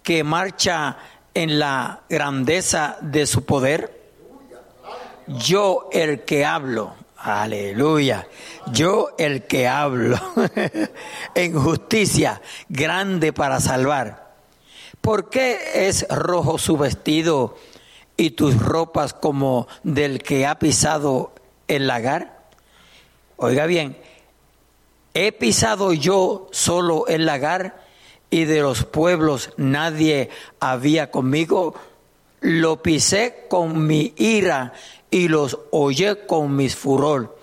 [0.03, 0.97] que marcha
[1.33, 3.99] en la grandeza de su poder.
[5.27, 8.27] Yo el que hablo, Aleluya.
[8.71, 10.17] Yo el que hablo
[11.35, 14.31] en justicia, grande para salvar.
[15.01, 17.57] ¿Por qué es rojo su vestido
[18.17, 21.33] y tus ropas como del que ha pisado
[21.67, 22.39] el lagar?
[23.37, 23.97] Oiga bien,
[25.13, 27.83] he pisado yo solo el lagar
[28.29, 31.75] y de los pueblos nadie había conmigo.
[32.39, 34.73] Lo pisé con mi ira
[35.11, 37.37] y los hollé con mis furor,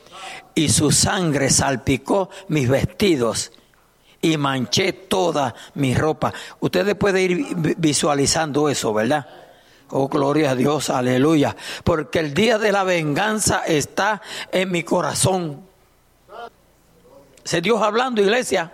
[0.55, 3.53] y su sangre salpicó mis vestidos
[4.21, 6.33] y manché toda mi ropa.
[6.61, 9.27] Ustedes pueden ir visualizando eso, ¿verdad?
[9.91, 11.55] Oh, gloria a Dios, aleluya.
[11.85, 15.68] Porque el día de la venganza está en mi corazón.
[17.49, 18.71] Ese Dios hablando, iglesia.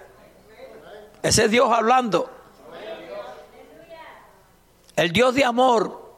[1.23, 2.29] Ese Dios hablando.
[4.97, 6.17] El Dios de amor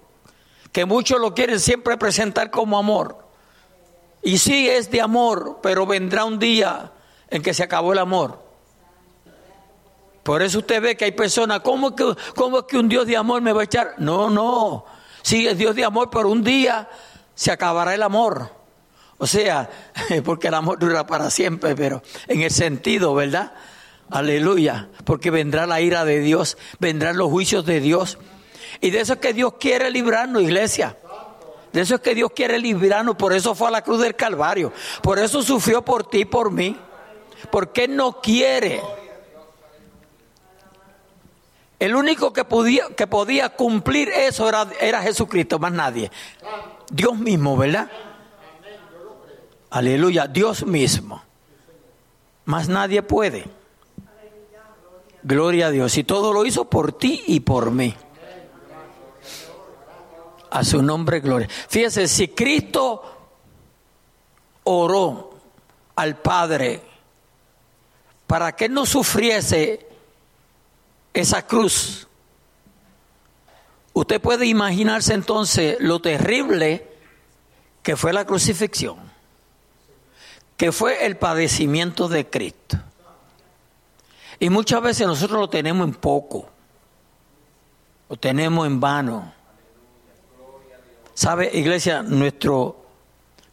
[0.73, 3.19] que muchos lo quieren siempre presentar como amor.
[4.23, 6.93] Y sí es de amor, pero vendrá un día
[7.29, 8.43] en que se acabó el amor.
[10.23, 13.19] Por eso usted ve que hay personas, ¿cómo, que, ¿cómo es que un Dios de
[13.19, 13.97] amor me va a echar?
[13.99, 14.87] No, no,
[15.21, 16.89] sí es Dios de amor, pero un día
[17.35, 18.56] se acabará el amor.
[19.19, 19.71] O sea,
[20.25, 23.53] porque el amor dura para siempre, pero en el sentido, ¿verdad?
[24.11, 28.19] Aleluya, porque vendrá la ira de Dios, vendrán los juicios de Dios.
[28.81, 30.97] Y de eso es que Dios quiere librarnos, iglesia.
[31.73, 33.17] De eso es que Dios quiere librarnos.
[33.17, 34.73] Por eso fue a la cruz del Calvario.
[35.03, 36.77] Por eso sufrió por ti y por mí.
[37.51, 38.81] Porque Él no quiere.
[41.79, 46.11] El único que podía, cumplir eso era, era Jesucristo, más nadie.
[46.91, 47.91] Dios mismo, ¿verdad?
[49.77, 51.23] Aleluya, Dios mismo.
[52.47, 53.45] Más nadie puede.
[55.23, 55.99] Gloria a Dios.
[55.99, 57.95] Y todo lo hizo por ti y por mí.
[60.49, 61.47] A su nombre, gloria.
[61.69, 63.03] Fíjese, si Cristo
[64.65, 65.35] oró
[65.97, 66.81] al Padre
[68.27, 69.87] para que no sufriese
[71.13, 72.09] esa cruz,
[73.93, 76.89] usted puede imaginarse entonces lo terrible
[77.83, 79.06] que fue la crucifixión,
[80.57, 82.79] que fue el padecimiento de Cristo.
[84.39, 86.49] Y muchas veces nosotros lo tenemos en poco,
[88.09, 89.33] lo tenemos en vano.
[91.15, 92.85] Sabe, iglesia, nuestro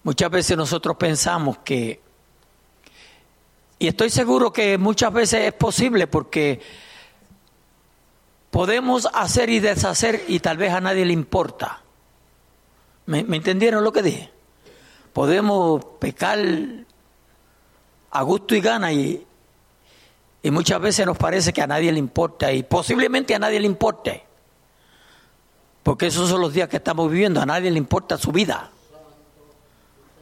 [0.04, 2.02] muchas veces nosotros pensamos que
[3.80, 6.62] y estoy seguro que muchas veces es posible porque
[8.54, 11.82] Podemos hacer y deshacer y tal vez a nadie le importa.
[13.08, 14.30] ¿Me, entendieron lo que dije?
[15.12, 16.38] Podemos pecar
[18.14, 19.26] a gusto y gana y,
[20.44, 23.66] y muchas veces nos parece que a nadie le importa y posiblemente a nadie le
[23.66, 24.24] importe.
[25.82, 28.70] Porque esos son los días que estamos viviendo, a nadie le importa su vida.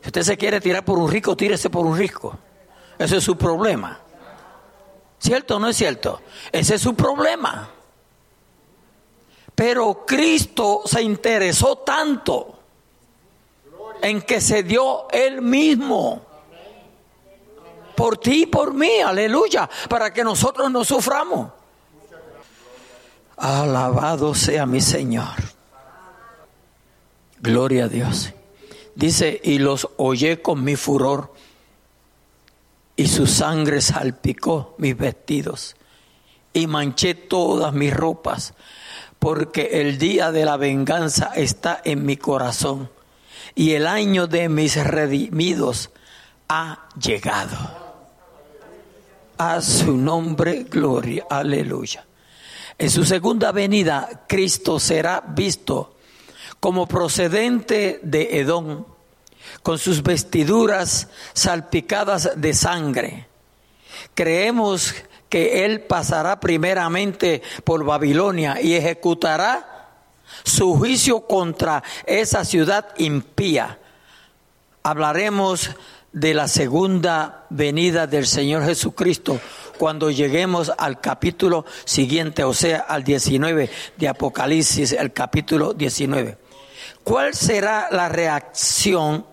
[0.01, 2.37] Si usted se quiere tirar por un rico, tírese por un rico.
[2.97, 3.99] Ese es su problema.
[5.19, 6.21] ¿Cierto o no es cierto?
[6.51, 7.69] Ese es su problema.
[9.53, 12.57] Pero Cristo se interesó tanto
[14.01, 16.30] en que se dio Él mismo
[18.01, 21.51] por ti y por mí, aleluya, para que nosotros no suframos.
[23.37, 25.35] Alabado sea mi Señor.
[27.39, 28.33] Gloria a Dios.
[28.95, 31.31] Dice, y los oye con mi furor,
[32.95, 35.75] y su sangre salpicó mis vestidos,
[36.53, 38.55] y manché todas mis ropas,
[39.19, 42.89] porque el día de la venganza está en mi corazón,
[43.53, 45.91] y el año de mis redimidos
[46.49, 47.80] ha llegado.
[49.43, 52.05] A su nombre, gloria, aleluya.
[52.77, 55.95] En su segunda venida, Cristo será visto
[56.59, 58.85] como procedente de Edom,
[59.63, 63.27] con sus vestiduras salpicadas de sangre.
[64.13, 64.93] Creemos
[65.27, 69.89] que él pasará primeramente por Babilonia y ejecutará
[70.43, 73.79] su juicio contra esa ciudad impía.
[74.83, 75.71] Hablaremos
[76.13, 79.39] de la segunda venida del Señor Jesucristo
[79.77, 86.37] cuando lleguemos al capítulo siguiente, o sea, al 19 de Apocalipsis, el capítulo 19.
[87.03, 89.25] ¿Cuál será la reacción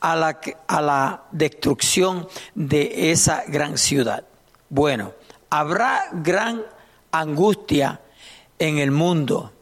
[0.00, 4.24] a la, a la destrucción de esa gran ciudad?
[4.68, 5.12] Bueno,
[5.48, 6.62] habrá gran
[7.12, 8.00] angustia
[8.58, 9.52] en el mundo,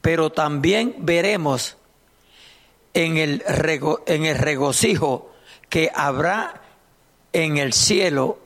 [0.00, 1.78] pero también veremos
[2.94, 3.42] en el,
[4.06, 5.32] en el regocijo
[5.68, 6.62] que habrá
[7.32, 8.38] en el cielo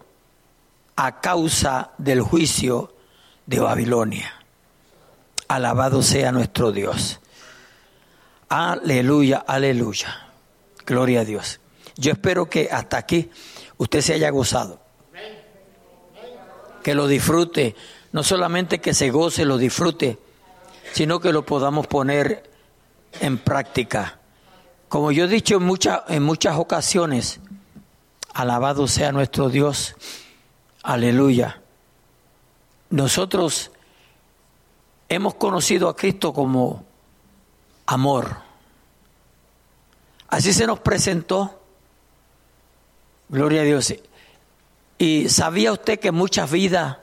[0.96, 2.94] a causa del juicio
[3.46, 4.32] de Babilonia.
[5.48, 7.20] Alabado sea nuestro Dios.
[8.48, 10.28] Aleluya, aleluya.
[10.84, 11.60] Gloria a Dios.
[11.96, 13.30] Yo espero que hasta aquí
[13.76, 14.80] usted se haya gozado.
[16.82, 17.76] Que lo disfrute.
[18.12, 20.18] No solamente que se goce, lo disfrute,
[20.92, 22.50] sino que lo podamos poner
[23.20, 24.18] en práctica.
[24.92, 25.70] Como yo he dicho en,
[26.08, 27.40] en muchas ocasiones,
[28.34, 29.96] alabado sea nuestro Dios.
[30.82, 31.62] Aleluya.
[32.90, 33.70] Nosotros
[35.08, 36.84] hemos conocido a Cristo como
[37.86, 38.36] amor.
[40.28, 41.58] Así se nos presentó.
[43.30, 43.94] Gloria a Dios.
[44.98, 46.98] Y sabía usted que muchas vidas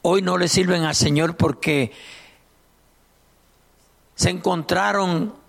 [0.00, 1.92] hoy no le sirven al Señor porque
[4.14, 5.43] se encontraron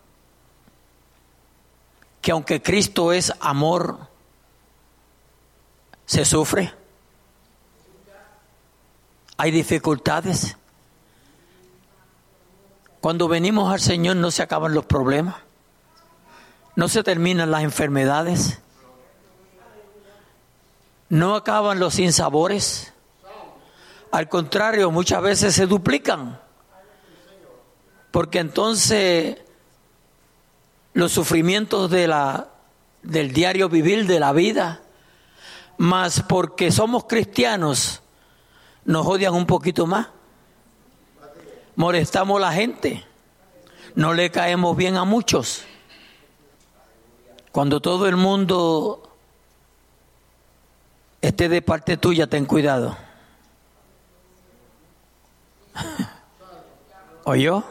[2.25, 3.99] que aunque Cristo es amor,
[6.07, 6.73] se sufre.
[9.37, 10.57] Hay dificultades.
[12.99, 15.35] Cuando venimos al Señor no se acaban los problemas,
[16.75, 18.57] no se terminan las enfermedades,
[21.09, 22.91] no acaban los sinsabores.
[24.09, 26.41] Al contrario, muchas veces se duplican.
[28.09, 29.44] Porque entonces
[30.95, 32.49] los sufrimientos de la,
[33.03, 34.81] del diario vivir de la vida,
[35.77, 38.01] más porque somos cristianos,
[38.83, 40.07] nos odian un poquito más
[41.75, 43.05] molestamos a la gente,
[43.95, 45.63] no le caemos bien a muchos.
[47.51, 49.01] Cuando todo el mundo
[51.21, 52.97] esté de parte tuya, ten cuidado.
[57.25, 57.63] ¿Oyó?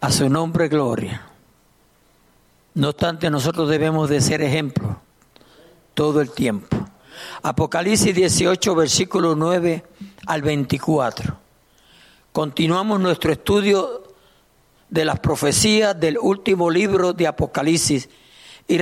[0.00, 1.26] A su nombre, gloria.
[2.74, 5.00] No obstante, nosotros debemos de ser ejemplo
[5.92, 6.76] todo el tiempo.
[7.42, 9.84] Apocalipsis 18, versículo 9
[10.26, 11.36] al 24.
[12.30, 14.04] Continuamos nuestro estudio
[14.88, 18.08] de las profecías del último libro de Apocalipsis
[18.68, 18.78] y,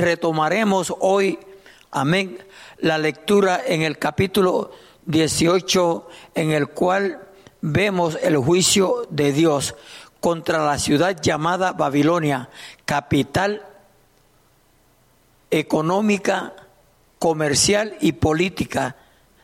[0.00, 1.38] retomaremos hoy,
[1.92, 2.38] amén,
[2.78, 4.72] la lectura en el capítulo
[5.04, 7.22] 18 en el cual
[7.60, 9.76] vemos el juicio de Dios
[10.26, 12.48] contra la ciudad llamada Babilonia,
[12.84, 13.64] capital
[15.52, 16.52] económica,
[17.20, 18.96] comercial y política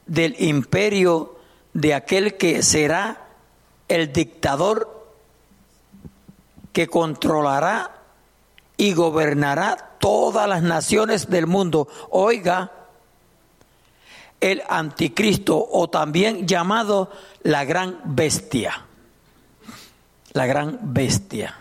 [0.07, 1.37] del imperio
[1.73, 3.29] de aquel que será
[3.87, 5.07] el dictador
[6.73, 7.93] que controlará
[8.77, 11.87] y gobernará todas las naciones del mundo.
[12.11, 12.73] Oiga,
[14.41, 17.13] el anticristo o también llamado
[17.45, 18.87] la gran bestia.
[20.33, 21.55] La gran bestia.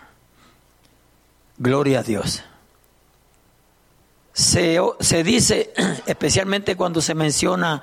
[1.58, 2.42] Gloria a Dios.
[4.32, 5.72] Se, se dice,
[6.06, 7.82] especialmente cuando se menciona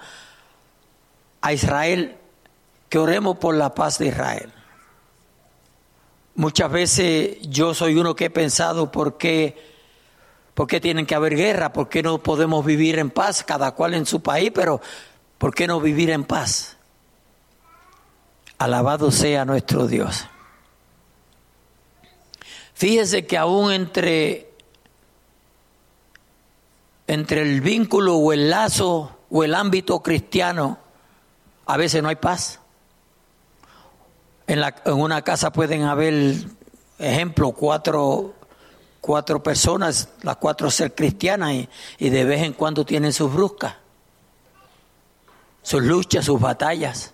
[1.42, 2.18] a Israel,
[2.90, 4.52] que oremos por la paz de Israel.
[6.36, 9.62] Muchas veces yo soy uno que he pensado por qué,
[10.54, 13.94] por qué tienen que haber guerra, por qué no podemos vivir en paz, cada cual
[13.94, 14.82] en su país, pero
[15.38, 16.78] ¿por qué no vivir en paz?
[18.58, 20.26] Alabado sea nuestro Dios.
[22.80, 24.54] Fíjese que aún entre,
[27.08, 30.78] entre el vínculo o el lazo o el ámbito cristiano,
[31.66, 32.62] a veces no hay paz.
[34.48, 36.36] En, la, en una casa pueden haber,
[37.00, 38.34] ejemplo, cuatro,
[39.02, 43.76] cuatro personas, las cuatro ser cristianas, y, y de vez en cuando tienen sus bruscas,
[45.64, 47.14] sus luchas, sus batallas.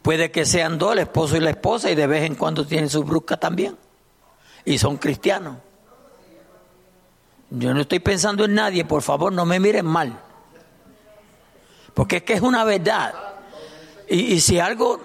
[0.00, 2.88] Puede que sean dos, el esposo y la esposa, y de vez en cuando tienen
[2.88, 3.76] sus bruscas también.
[4.64, 5.56] Y son cristianos.
[7.50, 10.18] Yo no estoy pensando en nadie, por favor, no me miren mal.
[11.94, 13.14] Porque es que es una verdad.
[14.08, 15.00] Y, y si algo,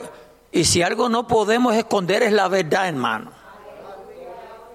[0.52, 3.32] y si algo no podemos esconder es la verdad, hermano.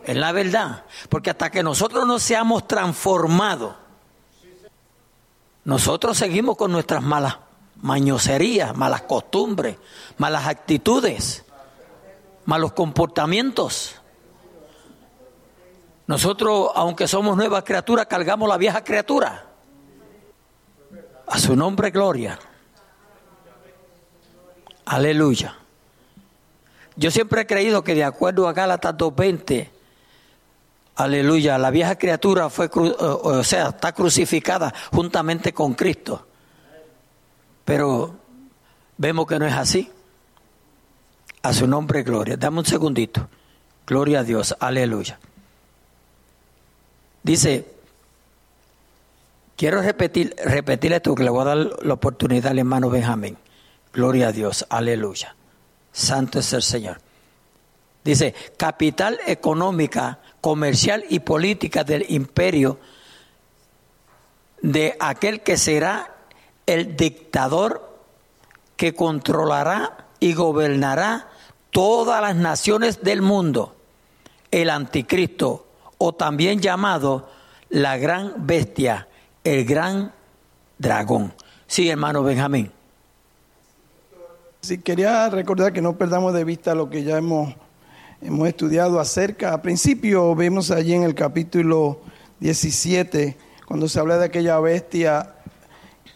[0.04, 0.84] Es la verdad.
[1.08, 3.74] Porque hasta que nosotros no seamos transformados,
[5.64, 7.36] nosotros seguimos con nuestras malas
[7.82, 9.76] mañoserías, malas costumbres,
[10.18, 11.44] malas actitudes,
[12.44, 13.99] malos comportamientos.
[16.10, 19.46] Nosotros, aunque somos nuevas criaturas, cargamos la vieja criatura.
[21.28, 22.36] A su nombre, gloria.
[24.86, 25.56] Aleluya.
[26.96, 29.70] Yo siempre he creído que de acuerdo a Gálatas 2.20,
[30.96, 36.26] aleluya, la vieja criatura fue, o sea, está crucificada juntamente con Cristo.
[37.64, 38.16] Pero
[38.96, 39.88] vemos que no es así.
[41.42, 42.36] A su nombre, gloria.
[42.36, 43.28] Dame un segundito.
[43.86, 45.20] Gloria a Dios, aleluya.
[47.22, 47.66] Dice,
[49.56, 53.36] quiero repetir, repetir esto que le voy a dar la oportunidad al hermano Benjamín.
[53.92, 55.34] Gloria a Dios, aleluya.
[55.92, 57.00] Santo es el Señor.
[58.04, 62.78] Dice, capital económica, comercial y política del imperio
[64.62, 66.14] de aquel que será
[66.66, 67.98] el dictador
[68.76, 71.28] que controlará y gobernará
[71.70, 73.76] todas las naciones del mundo,
[74.50, 75.66] el anticristo,
[76.02, 77.28] o también llamado
[77.68, 79.06] la gran bestia,
[79.44, 80.12] el gran
[80.78, 81.34] dragón.
[81.66, 82.72] Sí, hermano Benjamín.
[84.62, 87.54] Sí, quería recordar que no perdamos de vista lo que ya hemos,
[88.22, 89.52] hemos estudiado acerca.
[89.52, 92.00] A principio vemos allí en el capítulo
[92.40, 93.36] 17,
[93.66, 95.34] cuando se habla de aquella bestia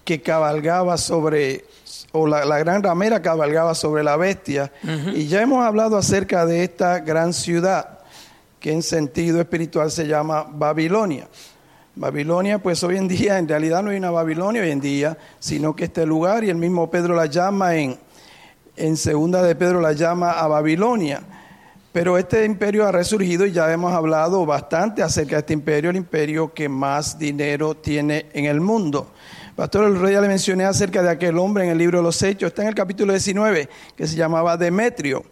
[0.05, 1.66] que cabalgaba sobre,
[2.12, 4.72] o la, gran ramera cabalgaba sobre la bestia.
[5.14, 7.93] Y ya hemos hablado acerca de esta gran ciudad,
[8.64, 11.28] que en sentido espiritual se llama Babilonia.
[11.94, 15.76] Babilonia, pues hoy en día, en realidad no hay una Babilonia hoy en día, sino
[15.76, 17.98] que este lugar, y el mismo Pedro la llama en
[18.74, 21.20] en segunda de Pedro la llama a Babilonia.
[21.92, 25.96] Pero este imperio ha resurgido y ya hemos hablado bastante acerca de este imperio, el
[25.96, 29.12] imperio que más dinero tiene en el mundo.
[29.54, 32.22] Pastor, el rey ya le mencioné acerca de aquel hombre en el libro de los
[32.22, 35.22] Hechos, está en el capítulo 19, que se llamaba Demetrio.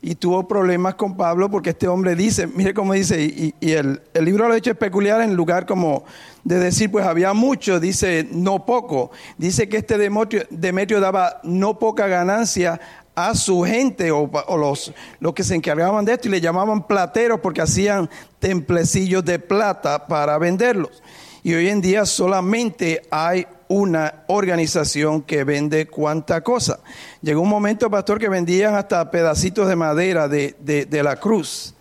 [0.00, 4.24] Y tuvo problemas con Pablo porque este hombre dice, mire cómo dice, y, el, el,
[4.24, 6.04] libro de los Hechos es peculiar en lugar como
[6.44, 9.10] de decir, pues había mucho, dice no poco.
[9.36, 12.80] Dice que este Demetrio, Demetrio daba no poca ganancia
[13.18, 17.40] a su gente o, los, los que se encargaban de esto y le llamaban plateros
[17.40, 21.02] porque hacían templecillos de plata para venderlos.
[21.42, 26.80] Y hoy en día solamente hay una organización que vende cuanta cosa.
[27.22, 31.74] Llegó un momento, pastor, que vendían hasta pedacitos de madera de, de, de la cruz.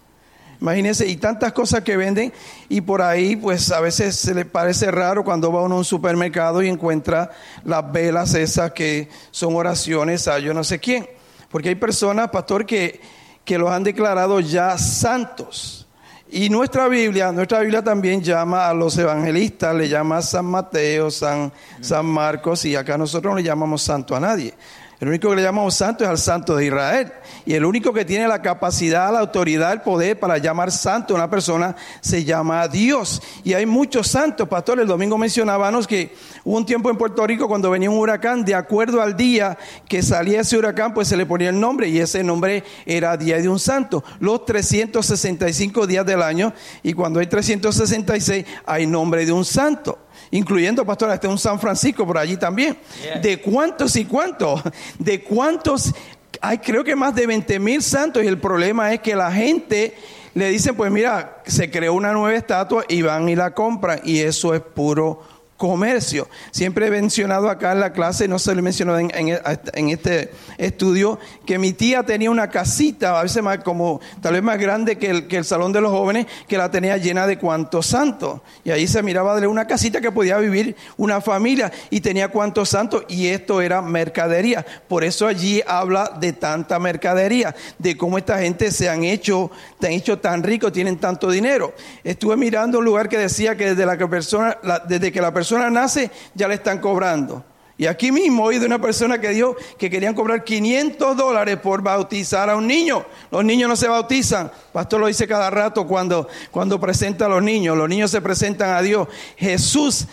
[0.59, 2.33] Imagínense, y tantas cosas que venden,
[2.67, 5.85] y por ahí, pues a veces se le parece raro cuando va uno a un
[5.85, 7.31] supermercado y encuentra
[7.63, 11.07] las velas esas que son oraciones a yo no sé quién.
[11.49, 12.99] Porque hay personas, pastor, que,
[13.45, 15.86] que los han declarado ya santos.
[16.30, 21.53] Y nuestra Biblia, nuestra Biblia también llama a los evangelistas, le llama San Mateo, San,
[21.80, 24.53] San Marcos, y acá nosotros no le llamamos santo a nadie.
[24.99, 27.13] El único que le llamamos santo es al santo de Israel.
[27.45, 31.17] Y el único que tiene la capacidad, la autoridad, el poder para llamar santo a
[31.17, 33.21] una persona se llama Dios.
[33.43, 34.79] Y hay muchos santos, pastor.
[34.79, 38.55] El domingo mencionábamos que hubo un tiempo en Puerto Rico cuando venía un huracán, de
[38.55, 39.55] acuerdo al día
[39.87, 43.37] que salía ese huracán, pues se le ponía el nombre y ese nombre era Día
[43.37, 44.03] de un Santo.
[44.19, 50.06] Los 365 días del año y cuando hay 366 hay nombre de un santo.
[50.32, 52.78] Incluyendo, pastor, hasta un San Francisco por allí también.
[53.01, 53.19] Yeah.
[53.19, 54.61] ¿De cuántos y cuántos?
[54.99, 55.93] ¿De cuántos?
[56.41, 59.95] Hay creo que más de 20 mil santos y el problema es que la gente
[60.34, 64.19] le dice, pues mira, se creó una nueva estatua y van y la compran y
[64.19, 65.23] eso es puro
[65.57, 66.29] comercio.
[66.51, 71.19] Siempre he mencionado acá en la clase, no se lo he mencionado en, este estudio,
[71.45, 75.09] que mi tía tenía una casita, a veces más como, tal vez más grande que
[75.09, 78.41] el, que el salón de los jóvenes, que la tenía llena de cuantos santos.
[78.63, 82.69] Y ahí se miraba de una casita que podía vivir una familia y tenía cuantos
[82.69, 84.63] santos y esto era mercadería.
[84.87, 89.49] Por eso allí habla de tanta mercadería, de cómo esta gente se han hecho,
[89.81, 91.73] se han hecho tan ricos, tienen tanto dinero.
[92.03, 95.46] Estuve mirando un lugar que decía que desde, la que persona, desde que la persona
[95.51, 97.43] nace ya le están cobrando.
[97.79, 101.83] Y aquí mismo oí de una persona que dijo que querían cobrar 500 dólares por
[101.83, 103.05] bautizar a un niño.
[103.29, 104.51] Los niños no se bautizan.
[104.73, 107.77] Pastor lo dice cada rato cuando, cuando presenta a los niños.
[107.77, 109.07] Los niños se presentan a Dios.
[109.35, 110.07] Jesús,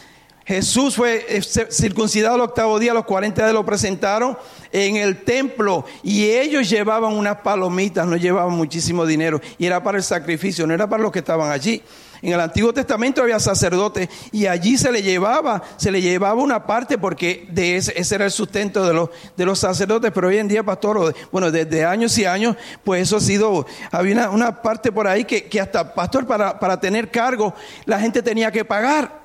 [0.45, 4.37] Jesús fue eh, circuncidado el octavo día, los 40 días lo presentaron
[4.70, 9.97] en el templo y ellos llevaban unas palomitas, no llevaban muchísimo dinero y era para
[9.97, 11.82] el sacrificio, no era para los que estaban allí.
[12.25, 16.66] En el Antiguo Testamento había sacerdotes y allí se le llevaba, se le llevaba una
[16.66, 20.49] parte porque de ese, era el sustento de los, de los sacerdotes, pero hoy en
[20.49, 24.91] día, pastor, bueno, desde años y años, pues eso ha sido, había una, una parte
[24.91, 27.53] por ahí que, que hasta, pastor, para, para tener cargo,
[27.85, 29.20] la gente tenía que pagar.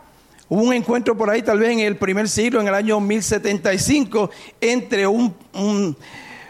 [0.50, 4.30] Hubo un encuentro por ahí, tal vez en el primer siglo, en el año 1075,
[4.60, 5.95] entre un, un,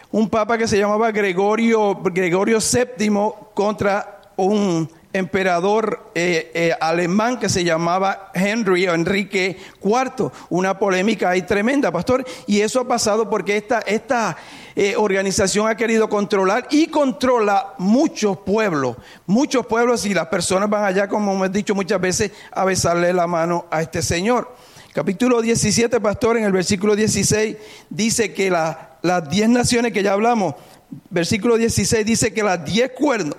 [0.09, 3.11] un papa que se llamaba Gregorio, Gregorio VII
[3.53, 10.31] contra un emperador eh, eh, alemán que se llamaba Henry o Enrique IV.
[10.49, 12.25] Una polémica ahí tremenda, pastor.
[12.47, 14.37] Y eso ha pasado porque esta, esta
[14.75, 20.83] eh, organización ha querido controlar y controla muchos pueblos, muchos pueblos y las personas van
[20.85, 24.55] allá, como hemos dicho muchas veces, a besarle la mano a este señor.
[24.93, 27.57] Capítulo 17, pastor, en el versículo 16
[27.89, 30.55] dice que la- las 10 naciones que ya hablamos,
[31.09, 33.35] versículo 16 dice que las 10 cuernos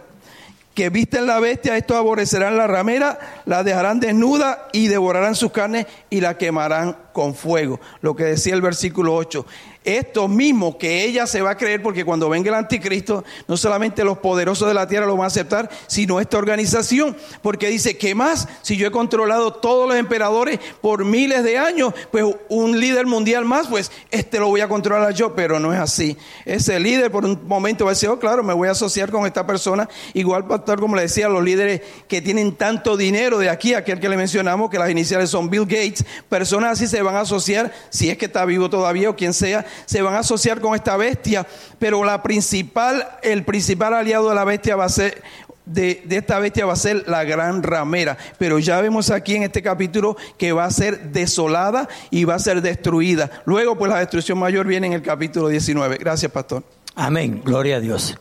[0.81, 5.85] que visten la bestia, estos aborrecerán la ramera, la dejarán desnuda y devorarán sus carnes
[6.09, 7.79] y la quemarán con fuego.
[8.01, 9.45] Lo que decía el versículo 8.
[9.85, 14.05] Esto mismo que ella se va a creer porque cuando venga el anticristo, no solamente
[14.05, 17.17] los poderosos de la tierra lo van a aceptar, sino esta organización.
[17.41, 18.47] Porque dice, ¿qué más?
[18.61, 23.47] Si yo he controlado todos los emperadores por miles de años, pues un líder mundial
[23.47, 26.15] más, pues este lo voy a controlar yo, pero no es así.
[26.45, 29.25] Ese líder por un momento va a decir, oh claro, me voy a asociar con
[29.25, 29.89] esta persona.
[30.13, 34.11] Igual, pastor, como le decía, los líderes que tienen tanto dinero de aquí, aquel que
[34.11, 38.11] le mencionamos, que las iniciales son Bill Gates, personas así se van a asociar, si
[38.11, 41.47] es que está vivo todavía o quien sea, se van a asociar con esta bestia,
[41.79, 45.23] pero la principal, el principal aliado de la bestia va a ser
[45.67, 48.19] de, de, esta bestia va a ser la gran ramera.
[48.39, 52.39] Pero ya vemos aquí en este capítulo que va a ser desolada y va a
[52.41, 53.31] ser destruida.
[53.45, 55.99] Luego, pues la destrucción mayor viene en el capítulo 19.
[55.99, 56.65] Gracias, pastor.
[56.97, 58.19] Amén, gloria a Dios.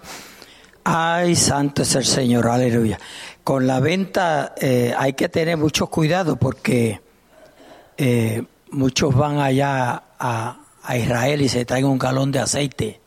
[0.84, 3.00] Ay, santo es el Señor, aleluya.
[3.44, 7.02] Con la venta eh, hay que tener mucho cuidado porque
[7.98, 13.00] eh, muchos van allá a, a Israel y se traen un galón de aceite.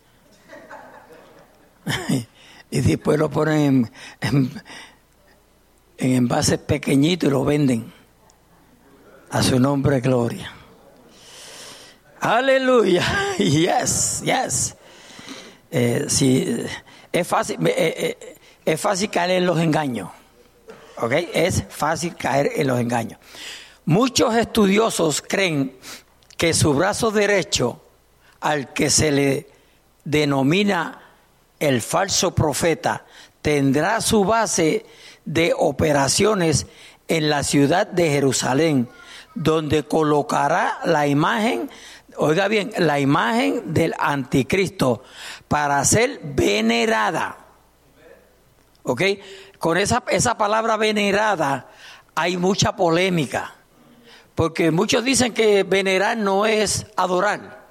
[2.71, 4.63] y después lo ponen en, en,
[5.99, 7.93] en, envases pequeñitos y lo venden.
[9.31, 10.53] A su nombre, gloria.
[12.21, 13.05] Aleluya.
[13.39, 14.77] Yes, yes.
[15.71, 16.65] Eh, sí,
[17.11, 20.11] es fácil, eh, eh, es fácil caer en los engaños.
[20.99, 21.13] ¿Ok?
[21.33, 23.19] Es fácil caer en los engaños.
[23.85, 25.77] Muchos estudiosos creen
[26.43, 27.81] que su brazo derecho,
[28.41, 29.49] al que se le
[30.03, 31.01] denomina
[31.61, 33.05] el falso profeta,
[33.43, 34.85] tendrá su base
[35.25, 36.67] de operaciones
[37.07, 38.89] en la ciudad de Jerusalén,
[39.37, 41.71] donde colocará la imagen,
[42.17, 45.05] oiga bien, la imagen del anticristo
[45.47, 47.37] para ser venerada.
[48.83, 49.01] ¿Ok?
[49.61, 51.69] Con esa, esa palabra venerada
[52.17, 53.55] hay mucha polémica,
[54.35, 57.63] porque muchos dicen que venerar no es adorar.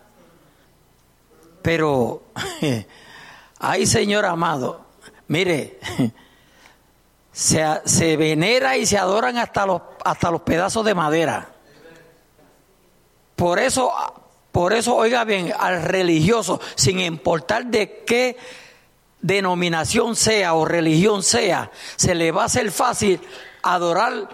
[1.61, 2.23] Pero,
[3.59, 4.85] ay Señor amado,
[5.27, 5.79] mire,
[7.31, 11.49] se, se, venera y se adoran hasta los, hasta los pedazos de madera.
[13.35, 13.91] Por eso,
[14.51, 18.37] por eso, oiga bien, al religioso, sin importar de qué
[19.21, 23.19] denominación sea o religión sea, se le va a hacer fácil
[23.63, 24.29] adorar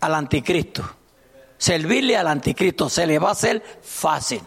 [0.00, 0.84] al anticristo.
[1.64, 4.42] Servirle al anticristo se le va a hacer fácil.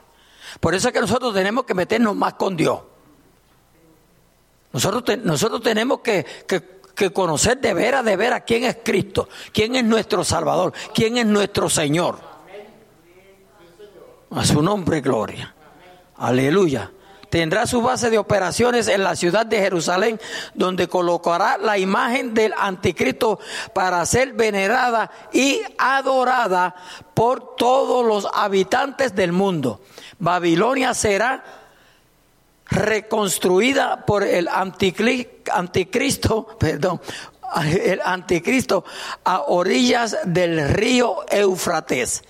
[0.59, 2.80] Por eso es que nosotros tenemos que meternos más con Dios.
[4.72, 9.74] Nosotros, nosotros tenemos que, que, que conocer de veras, de veras quién es Cristo, quién
[9.74, 12.20] es nuestro Salvador, quién es nuestro Señor.
[14.30, 15.55] A su nombre, gloria.
[16.18, 16.91] Aleluya.
[17.30, 20.20] Tendrá su base de operaciones en la ciudad de Jerusalén,
[20.54, 23.40] donde colocará la imagen del anticristo
[23.74, 26.76] para ser venerada y adorada
[27.14, 29.82] por todos los habitantes del mundo.
[30.20, 31.44] Babilonia será
[32.70, 37.02] reconstruida por el anticristo, perdón,
[37.66, 38.84] el anticristo
[39.24, 42.24] a orillas del río Eufrates.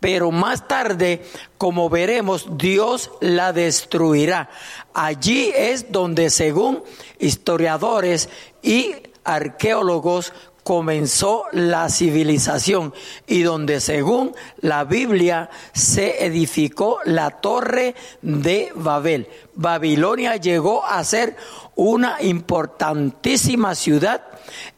[0.00, 1.22] Pero más tarde,
[1.58, 4.50] como veremos, Dios la destruirá.
[4.94, 6.82] Allí es donde, según
[7.18, 8.28] historiadores
[8.62, 12.94] y arqueólogos, comenzó la civilización
[13.26, 19.28] y donde según la Biblia se edificó la torre de Babel.
[19.54, 21.36] Babilonia llegó a ser
[21.74, 24.22] una importantísima ciudad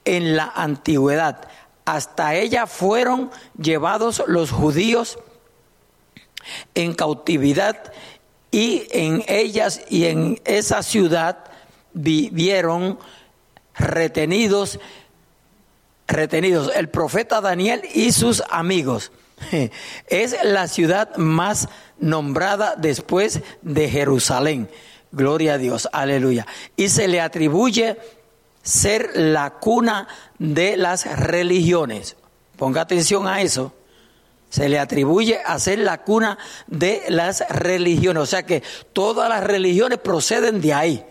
[0.05, 1.48] en la antigüedad.
[1.85, 5.18] Hasta ella fueron llevados los judíos
[6.74, 7.93] en cautividad
[8.51, 11.45] y en ellas y en esa ciudad
[11.93, 12.99] vivieron
[13.74, 14.78] retenidos
[16.07, 19.11] retenidos el profeta Daniel y sus amigos.
[20.07, 21.68] Es la ciudad más
[21.99, 24.68] nombrada después de Jerusalén.
[25.12, 26.47] Gloria a Dios, aleluya.
[26.76, 27.97] Y se le atribuye
[28.64, 30.08] ser la cuna
[30.38, 32.16] de las religiones.
[32.56, 33.72] Ponga atención a eso.
[34.48, 38.22] Se le atribuye a ser la cuna de las religiones.
[38.22, 38.62] O sea que
[38.92, 41.06] todas las religiones proceden de ahí.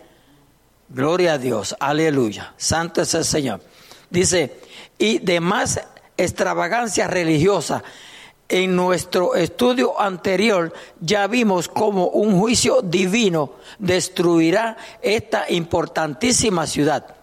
[0.90, 2.54] Gloria a Dios, aleluya.
[2.58, 3.62] Santo es el Señor.
[4.10, 4.60] Dice,
[4.98, 5.80] y demás
[6.18, 7.84] extravagancia religiosa.
[8.50, 17.23] En nuestro estudio anterior ya vimos cómo un juicio divino destruirá esta importantísima ciudad.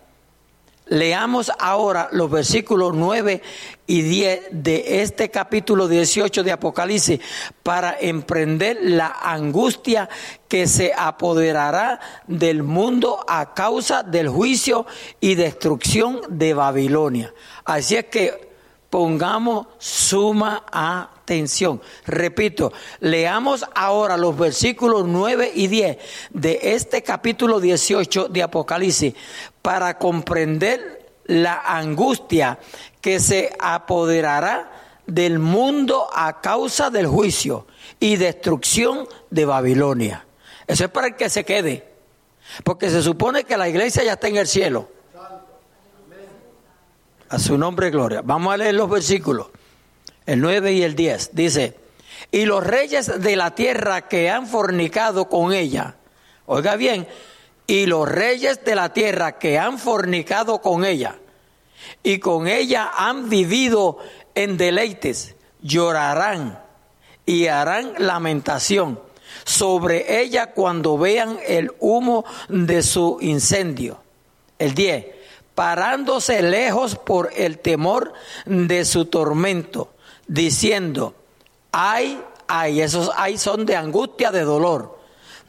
[0.90, 3.40] Leamos ahora los versículos 9
[3.86, 7.20] y 10 de este capítulo 18 de Apocalipsis
[7.62, 10.08] para emprender la angustia
[10.48, 14.84] que se apoderará del mundo a causa del juicio
[15.20, 17.32] y destrucción de Babilonia.
[17.64, 18.50] Así es que
[18.90, 21.80] pongamos suma atención.
[22.04, 25.98] Repito, leamos ahora los versículos 9 y 10
[26.30, 29.14] de este capítulo 18 de Apocalipsis
[29.62, 32.58] para comprender la angustia
[33.00, 34.70] que se apoderará
[35.06, 37.66] del mundo a causa del juicio
[37.98, 40.26] y destrucción de Babilonia.
[40.66, 41.88] Eso es para el que se quede,
[42.64, 44.88] porque se supone que la iglesia ya está en el cielo.
[47.28, 48.22] A su nombre, gloria.
[48.24, 49.48] Vamos a leer los versículos,
[50.26, 51.30] el 9 y el 10.
[51.32, 51.76] Dice,
[52.32, 55.94] y los reyes de la tierra que han fornicado con ella,
[56.46, 57.06] oiga bien,
[57.70, 61.20] y los reyes de la tierra que han fornicado con ella
[62.02, 63.98] y con ella han vivido
[64.34, 66.60] en deleites, llorarán
[67.24, 68.98] y harán lamentación
[69.44, 74.00] sobre ella cuando vean el humo de su incendio.
[74.58, 75.06] El 10.
[75.54, 78.12] Parándose lejos por el temor
[78.46, 79.92] de su tormento,
[80.26, 81.14] diciendo,
[81.70, 84.99] ay, ay, esos ay son de angustia, de dolor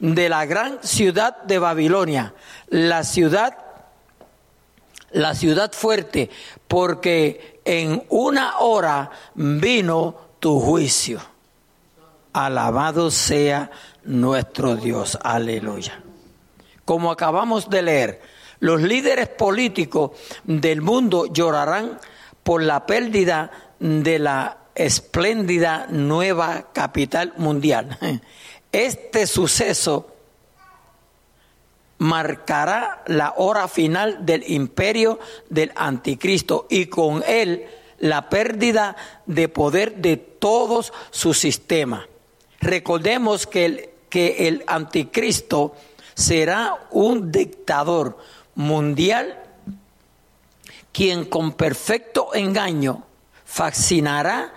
[0.02, 2.34] de la gran ciudad de Babilonia,
[2.70, 3.56] la ciudad,
[5.12, 6.28] la ciudad fuerte,
[6.66, 11.20] porque en una hora vino tu juicio.
[12.32, 13.70] Alabado sea
[14.02, 16.02] nuestro Dios, aleluya.
[16.84, 18.22] Como acabamos de leer,
[18.58, 20.10] los líderes políticos
[20.42, 22.00] del mundo llorarán
[22.42, 27.96] por la pérdida de la espléndida nueva capital mundial.
[28.72, 30.08] Este suceso
[31.98, 35.20] marcará la hora final del imperio
[35.50, 37.66] del anticristo y con él
[37.98, 38.96] la pérdida
[39.26, 42.08] de poder de todos su sistema.
[42.60, 45.76] Recordemos que el, que el anticristo
[46.14, 48.18] será un dictador
[48.54, 49.38] mundial
[50.92, 53.04] quien con perfecto engaño
[53.44, 54.52] fascinará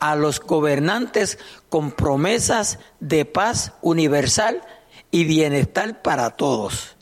[0.00, 1.38] a los gobernantes
[1.68, 4.62] con promesas de paz universal
[5.10, 6.96] y bienestar para todos.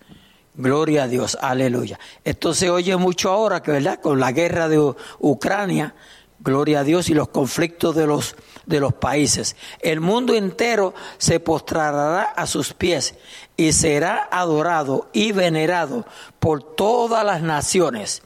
[0.54, 1.98] Gloria a Dios, aleluya.
[2.24, 5.94] Esto se oye mucho ahora, que verdad, con la guerra de Ucrania,
[6.38, 9.54] gloria a Dios, y los conflictos de los, de los países.
[9.80, 13.16] El mundo entero se postrará a sus pies
[13.56, 16.06] y será adorado y venerado
[16.38, 18.22] por todas las naciones.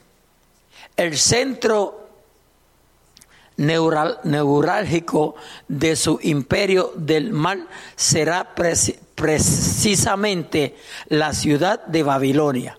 [0.96, 1.99] El centro
[3.60, 5.34] neurálgico
[5.68, 8.54] de su imperio del mal será
[9.14, 10.76] precisamente
[11.08, 12.76] la ciudad de Babilonia.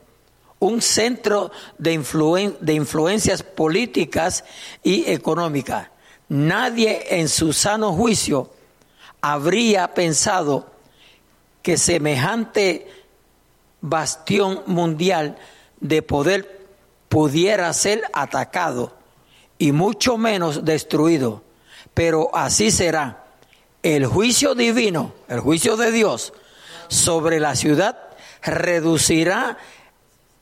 [0.60, 4.44] un centro de, influen- de influencias políticas
[4.84, 5.88] y económicas.
[6.30, 8.52] Nadie en su sano juicio
[9.22, 10.70] habría pensado
[11.64, 12.88] que semejante
[13.82, 15.36] bastión mundial
[15.80, 16.68] de poder
[17.10, 18.94] pudiera ser atacado
[19.62, 21.44] y mucho menos destruido.
[21.94, 23.26] Pero así será.
[23.84, 26.34] El juicio divino, el juicio de Dios
[26.88, 27.96] sobre la ciudad
[28.42, 29.60] reducirá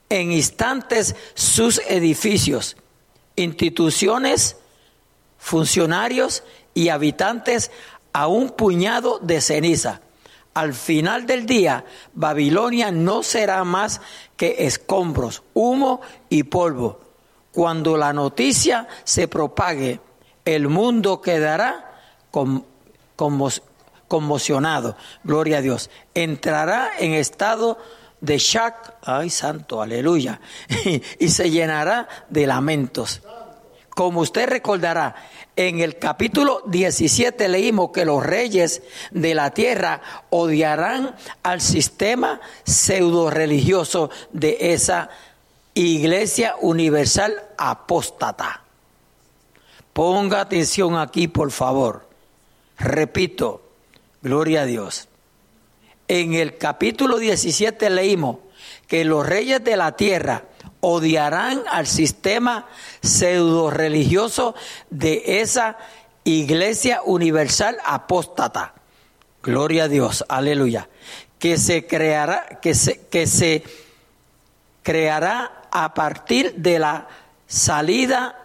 [0.08, 2.78] en instantes sus edificios,
[3.36, 4.56] instituciones,
[5.38, 6.42] funcionarios
[6.72, 7.70] y habitantes
[8.14, 10.00] a un puñado de ceniza.
[10.54, 14.00] Al final del día, Babilonia no será más
[14.38, 16.00] que escombros, humo
[16.30, 17.09] y polvo.
[17.52, 20.00] Cuando la noticia se propague,
[20.44, 22.64] el mundo quedará con-
[23.16, 23.62] conmo-
[24.08, 24.96] conmocionado.
[25.24, 25.90] Gloria a Dios.
[26.14, 27.78] Entrará en estado
[28.20, 30.40] de shock, ay santo, aleluya,
[31.18, 33.22] y se llenará de lamentos.
[33.90, 35.14] Como usted recordará,
[35.56, 43.30] en el capítulo 17 leímos que los reyes de la tierra odiarán al sistema pseudo
[43.30, 45.10] religioso de esa
[45.88, 48.64] iglesia universal apóstata.
[49.92, 52.08] Ponga atención aquí, por favor.
[52.78, 53.62] Repito,
[54.22, 55.08] gloria a Dios.
[56.08, 58.38] En el capítulo 17 leímos
[58.86, 60.44] que los reyes de la tierra
[60.80, 62.68] odiarán al sistema
[63.00, 64.54] pseudo religioso
[64.90, 65.78] de esa
[66.24, 68.74] iglesia universal apóstata.
[69.42, 70.88] Gloria a Dios, aleluya.
[71.38, 73.62] Que se creará, que se, que se
[74.82, 77.08] creará a partir de la
[77.46, 78.36] salida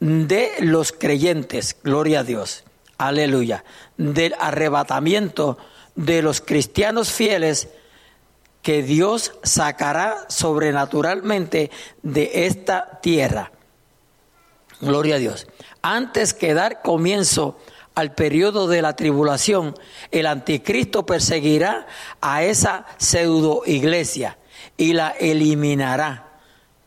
[0.00, 2.64] de los creyentes, gloria a Dios,
[2.98, 3.64] aleluya,
[3.96, 5.58] del arrebatamiento
[5.94, 7.68] de los cristianos fieles
[8.62, 11.70] que Dios sacará sobrenaturalmente
[12.02, 13.52] de esta tierra.
[14.80, 15.46] Gloria a Dios.
[15.82, 17.58] Antes que dar comienzo
[17.94, 19.74] al periodo de la tribulación,
[20.10, 21.86] el anticristo perseguirá
[22.20, 24.36] a esa pseudo iglesia
[24.76, 26.25] y la eliminará.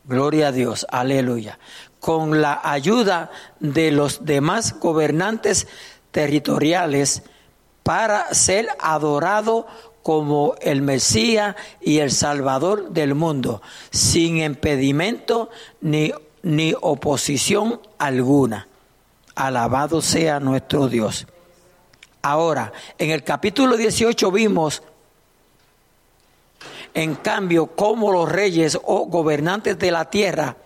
[0.09, 1.59] Gloria a Dios, aleluya.
[1.99, 3.29] Con la ayuda
[3.59, 5.67] de los demás gobernantes
[6.09, 7.21] territoriales
[7.83, 9.67] para ser adorado
[10.01, 18.67] como el Mesías y el Salvador del mundo, sin impedimento ni, ni oposición alguna.
[19.35, 21.27] Alabado sea nuestro Dios.
[22.23, 24.81] Ahora, en el capítulo 18 vimos,
[26.93, 30.57] en cambio, cómo los reyes o gobernantes de la tierra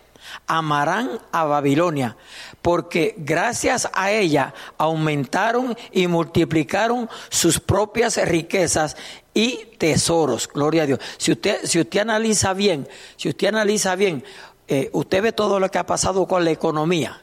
[0.47, 2.17] amarán a Babilonia,
[2.61, 8.95] porque gracias a ella aumentaron y multiplicaron sus propias riquezas
[9.33, 10.47] y tesoros.
[10.47, 10.99] Gloria a Dios.
[11.17, 14.23] Si usted, si usted analiza bien, si usted analiza bien,
[14.67, 17.21] eh, usted ve todo lo que ha pasado con la economía,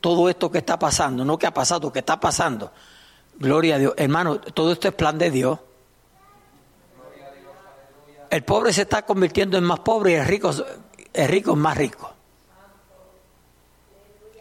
[0.00, 2.72] todo esto que está pasando, no que ha pasado, que está pasando.
[3.38, 3.94] Gloria a Dios.
[3.96, 5.58] Hermano, todo esto es plan de Dios.
[8.32, 10.52] El pobre se está convirtiendo en más pobre y el rico,
[11.12, 12.10] el rico en más rico.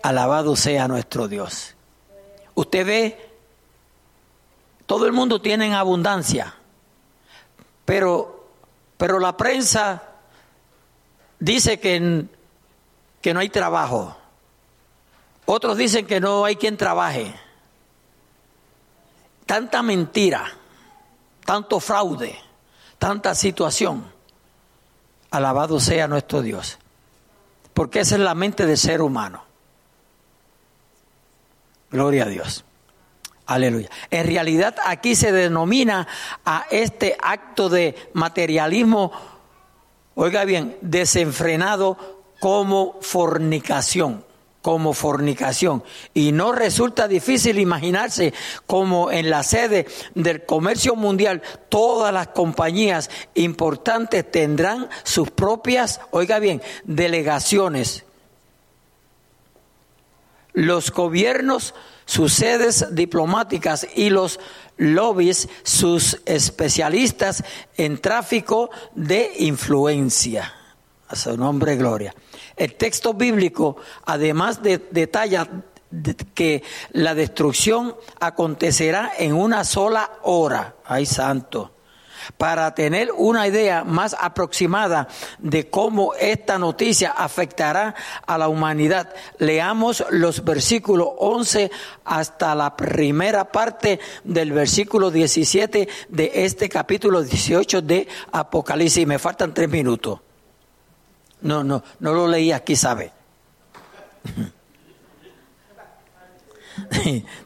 [0.01, 1.75] Alabado sea nuestro Dios.
[2.55, 3.31] Usted ve,
[4.85, 6.55] todo el mundo tiene en abundancia,
[7.83, 8.47] pero,
[8.95, 10.01] pero la prensa
[11.37, 12.27] dice que,
[13.19, 14.15] que no hay trabajo.
[15.47, 17.35] Otros dicen que no hay quien trabaje.
[19.45, 20.49] Tanta mentira,
[21.43, 22.50] tanto fraude,
[23.01, 24.05] tanta situación.
[25.31, 26.77] Alabado sea nuestro Dios.
[27.73, 29.43] Porque esa es la mente del ser humano.
[31.89, 32.63] Gloria a Dios.
[33.47, 33.89] Aleluya.
[34.11, 36.07] En realidad aquí se denomina
[36.45, 39.11] a este acto de materialismo,
[40.13, 41.97] oiga bien, desenfrenado
[42.39, 44.23] como fornicación,
[44.61, 45.83] como fornicación.
[46.13, 48.33] Y no resulta difícil imaginarse
[48.67, 56.39] como en la sede del comercio mundial todas las compañías importantes tendrán sus propias, oiga
[56.39, 58.05] bien, delegaciones
[60.53, 61.73] los gobiernos,
[62.05, 64.39] sus sedes diplomáticas y los
[64.77, 67.43] lobbies, sus especialistas
[67.77, 70.53] en tráfico de influencia.
[71.07, 72.13] A su nombre, gloria.
[72.55, 75.47] El texto bíblico, además de, detalla
[75.89, 80.75] de, que la destrucción acontecerá en una sola hora.
[80.85, 81.71] Ay, santo
[82.37, 85.07] para tener una idea más aproximada
[85.39, 87.95] de cómo esta noticia afectará
[88.25, 91.71] a la humanidad, leamos los versículos 11
[92.05, 99.07] hasta la primera parte del versículo 17 de este capítulo 18 de Apocalipsis.
[99.07, 100.19] Me faltan tres minutos.
[101.41, 103.11] No, no, no lo leí aquí, ¿sabe?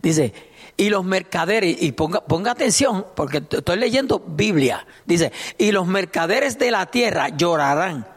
[0.02, 0.34] Dice,
[0.78, 6.60] y los mercaderes, y ponga, ponga atención, porque estoy leyendo Biblia, dice, y los mercaderes
[6.60, 8.08] de la tierra llorarán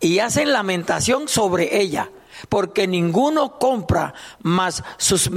[0.00, 2.10] y hacen lamentación sobre ella,
[2.48, 5.30] porque ninguno compra más sus,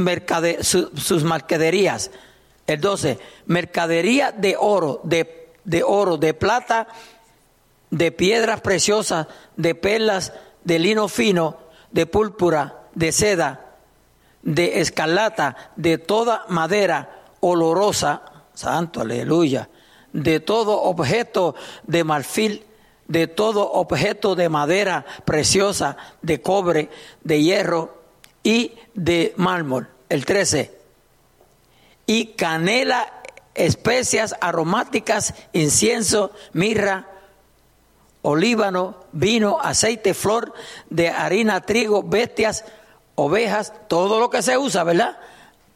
[0.61, 2.11] sus mercaderías.
[2.65, 6.87] El 12, mercadería de oro, de, de oro, de plata,
[7.89, 10.33] de piedras preciosas, de perlas,
[10.63, 11.57] de lino fino,
[11.91, 13.77] de púrpura, de seda,
[14.41, 18.21] de escarlata, de toda madera olorosa,
[18.53, 19.69] santo, aleluya,
[20.13, 22.65] de todo objeto de marfil,
[23.07, 26.89] de todo objeto de madera preciosa, de cobre,
[27.23, 27.97] de hierro
[28.43, 29.89] y de mármol.
[30.09, 30.73] El 13.
[32.07, 33.21] Y canela,
[33.55, 37.07] especias aromáticas, incienso, mirra,
[38.25, 40.51] olíbano, vino, aceite, flor
[40.89, 42.65] de harina, trigo, bestias,
[43.13, 45.17] ovejas, todo lo que se usa, ¿verdad?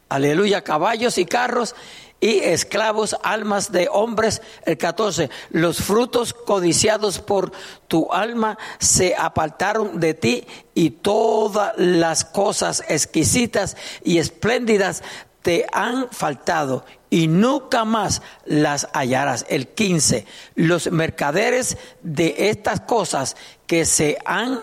[0.08, 1.76] Aleluya, caballos y carros
[2.18, 4.42] y esclavos, almas de hombres.
[4.66, 7.52] El 14, los frutos codiciados por
[7.86, 10.44] tu alma se apartaron de ti
[10.74, 15.04] y todas las cosas exquisitas y espléndidas
[15.42, 19.46] te han faltado y nunca más las hallarás.
[19.48, 23.36] El 15, los mercaderes de estas cosas
[23.66, 24.60] que se han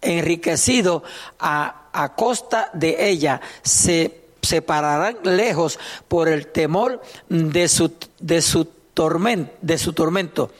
[0.00, 1.02] enriquecido
[1.38, 5.78] a a costa de ella se separarán lejos
[6.08, 10.50] por el temor de su, de su, tormento, de su tormento,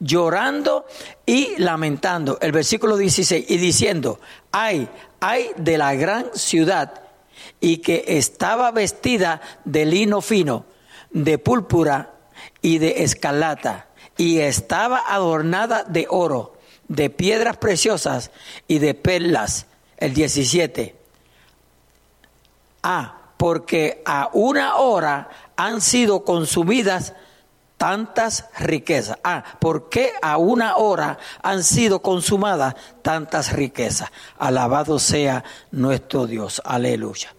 [0.00, 0.86] llorando
[1.24, 2.38] y lamentando.
[2.40, 4.18] El versículo 16, y diciendo,
[4.50, 4.88] ay,
[5.20, 7.02] ay de la gran ciudad,
[7.60, 10.64] y que estaba vestida de lino fino,
[11.10, 12.14] de púrpura
[12.62, 16.56] y de escarlata, y estaba adornada de oro,
[16.88, 18.30] de piedras preciosas
[18.66, 20.96] y de perlas el 17.
[22.82, 27.14] Ah, porque a una hora han sido consumidas
[27.76, 29.18] tantas riquezas.
[29.22, 34.10] Ah, ¿por qué a una hora han sido consumadas tantas riquezas?
[34.38, 36.60] Alabado sea nuestro Dios.
[36.64, 37.34] Aleluya.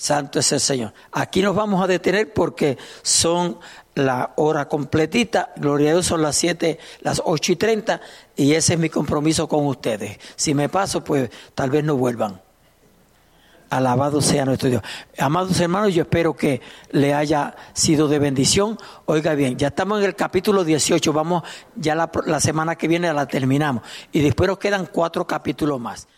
[0.00, 0.94] Santo es el Señor.
[1.12, 3.58] Aquí nos vamos a detener porque son
[3.94, 5.52] la hora completita.
[5.56, 8.00] Gloria a Dios, son las siete, las ocho y treinta,
[8.34, 10.18] y ese es mi compromiso con ustedes.
[10.36, 12.40] Si me paso, pues tal vez no vuelvan.
[13.68, 14.82] Alabado sea nuestro Dios.
[15.18, 18.78] Amados hermanos, yo espero que le haya sido de bendición.
[19.04, 21.42] Oiga bien, ya estamos en el capítulo 18, vamos,
[21.76, 23.82] ya la, la semana que viene la terminamos.
[24.12, 26.08] Y después nos quedan cuatro capítulos más.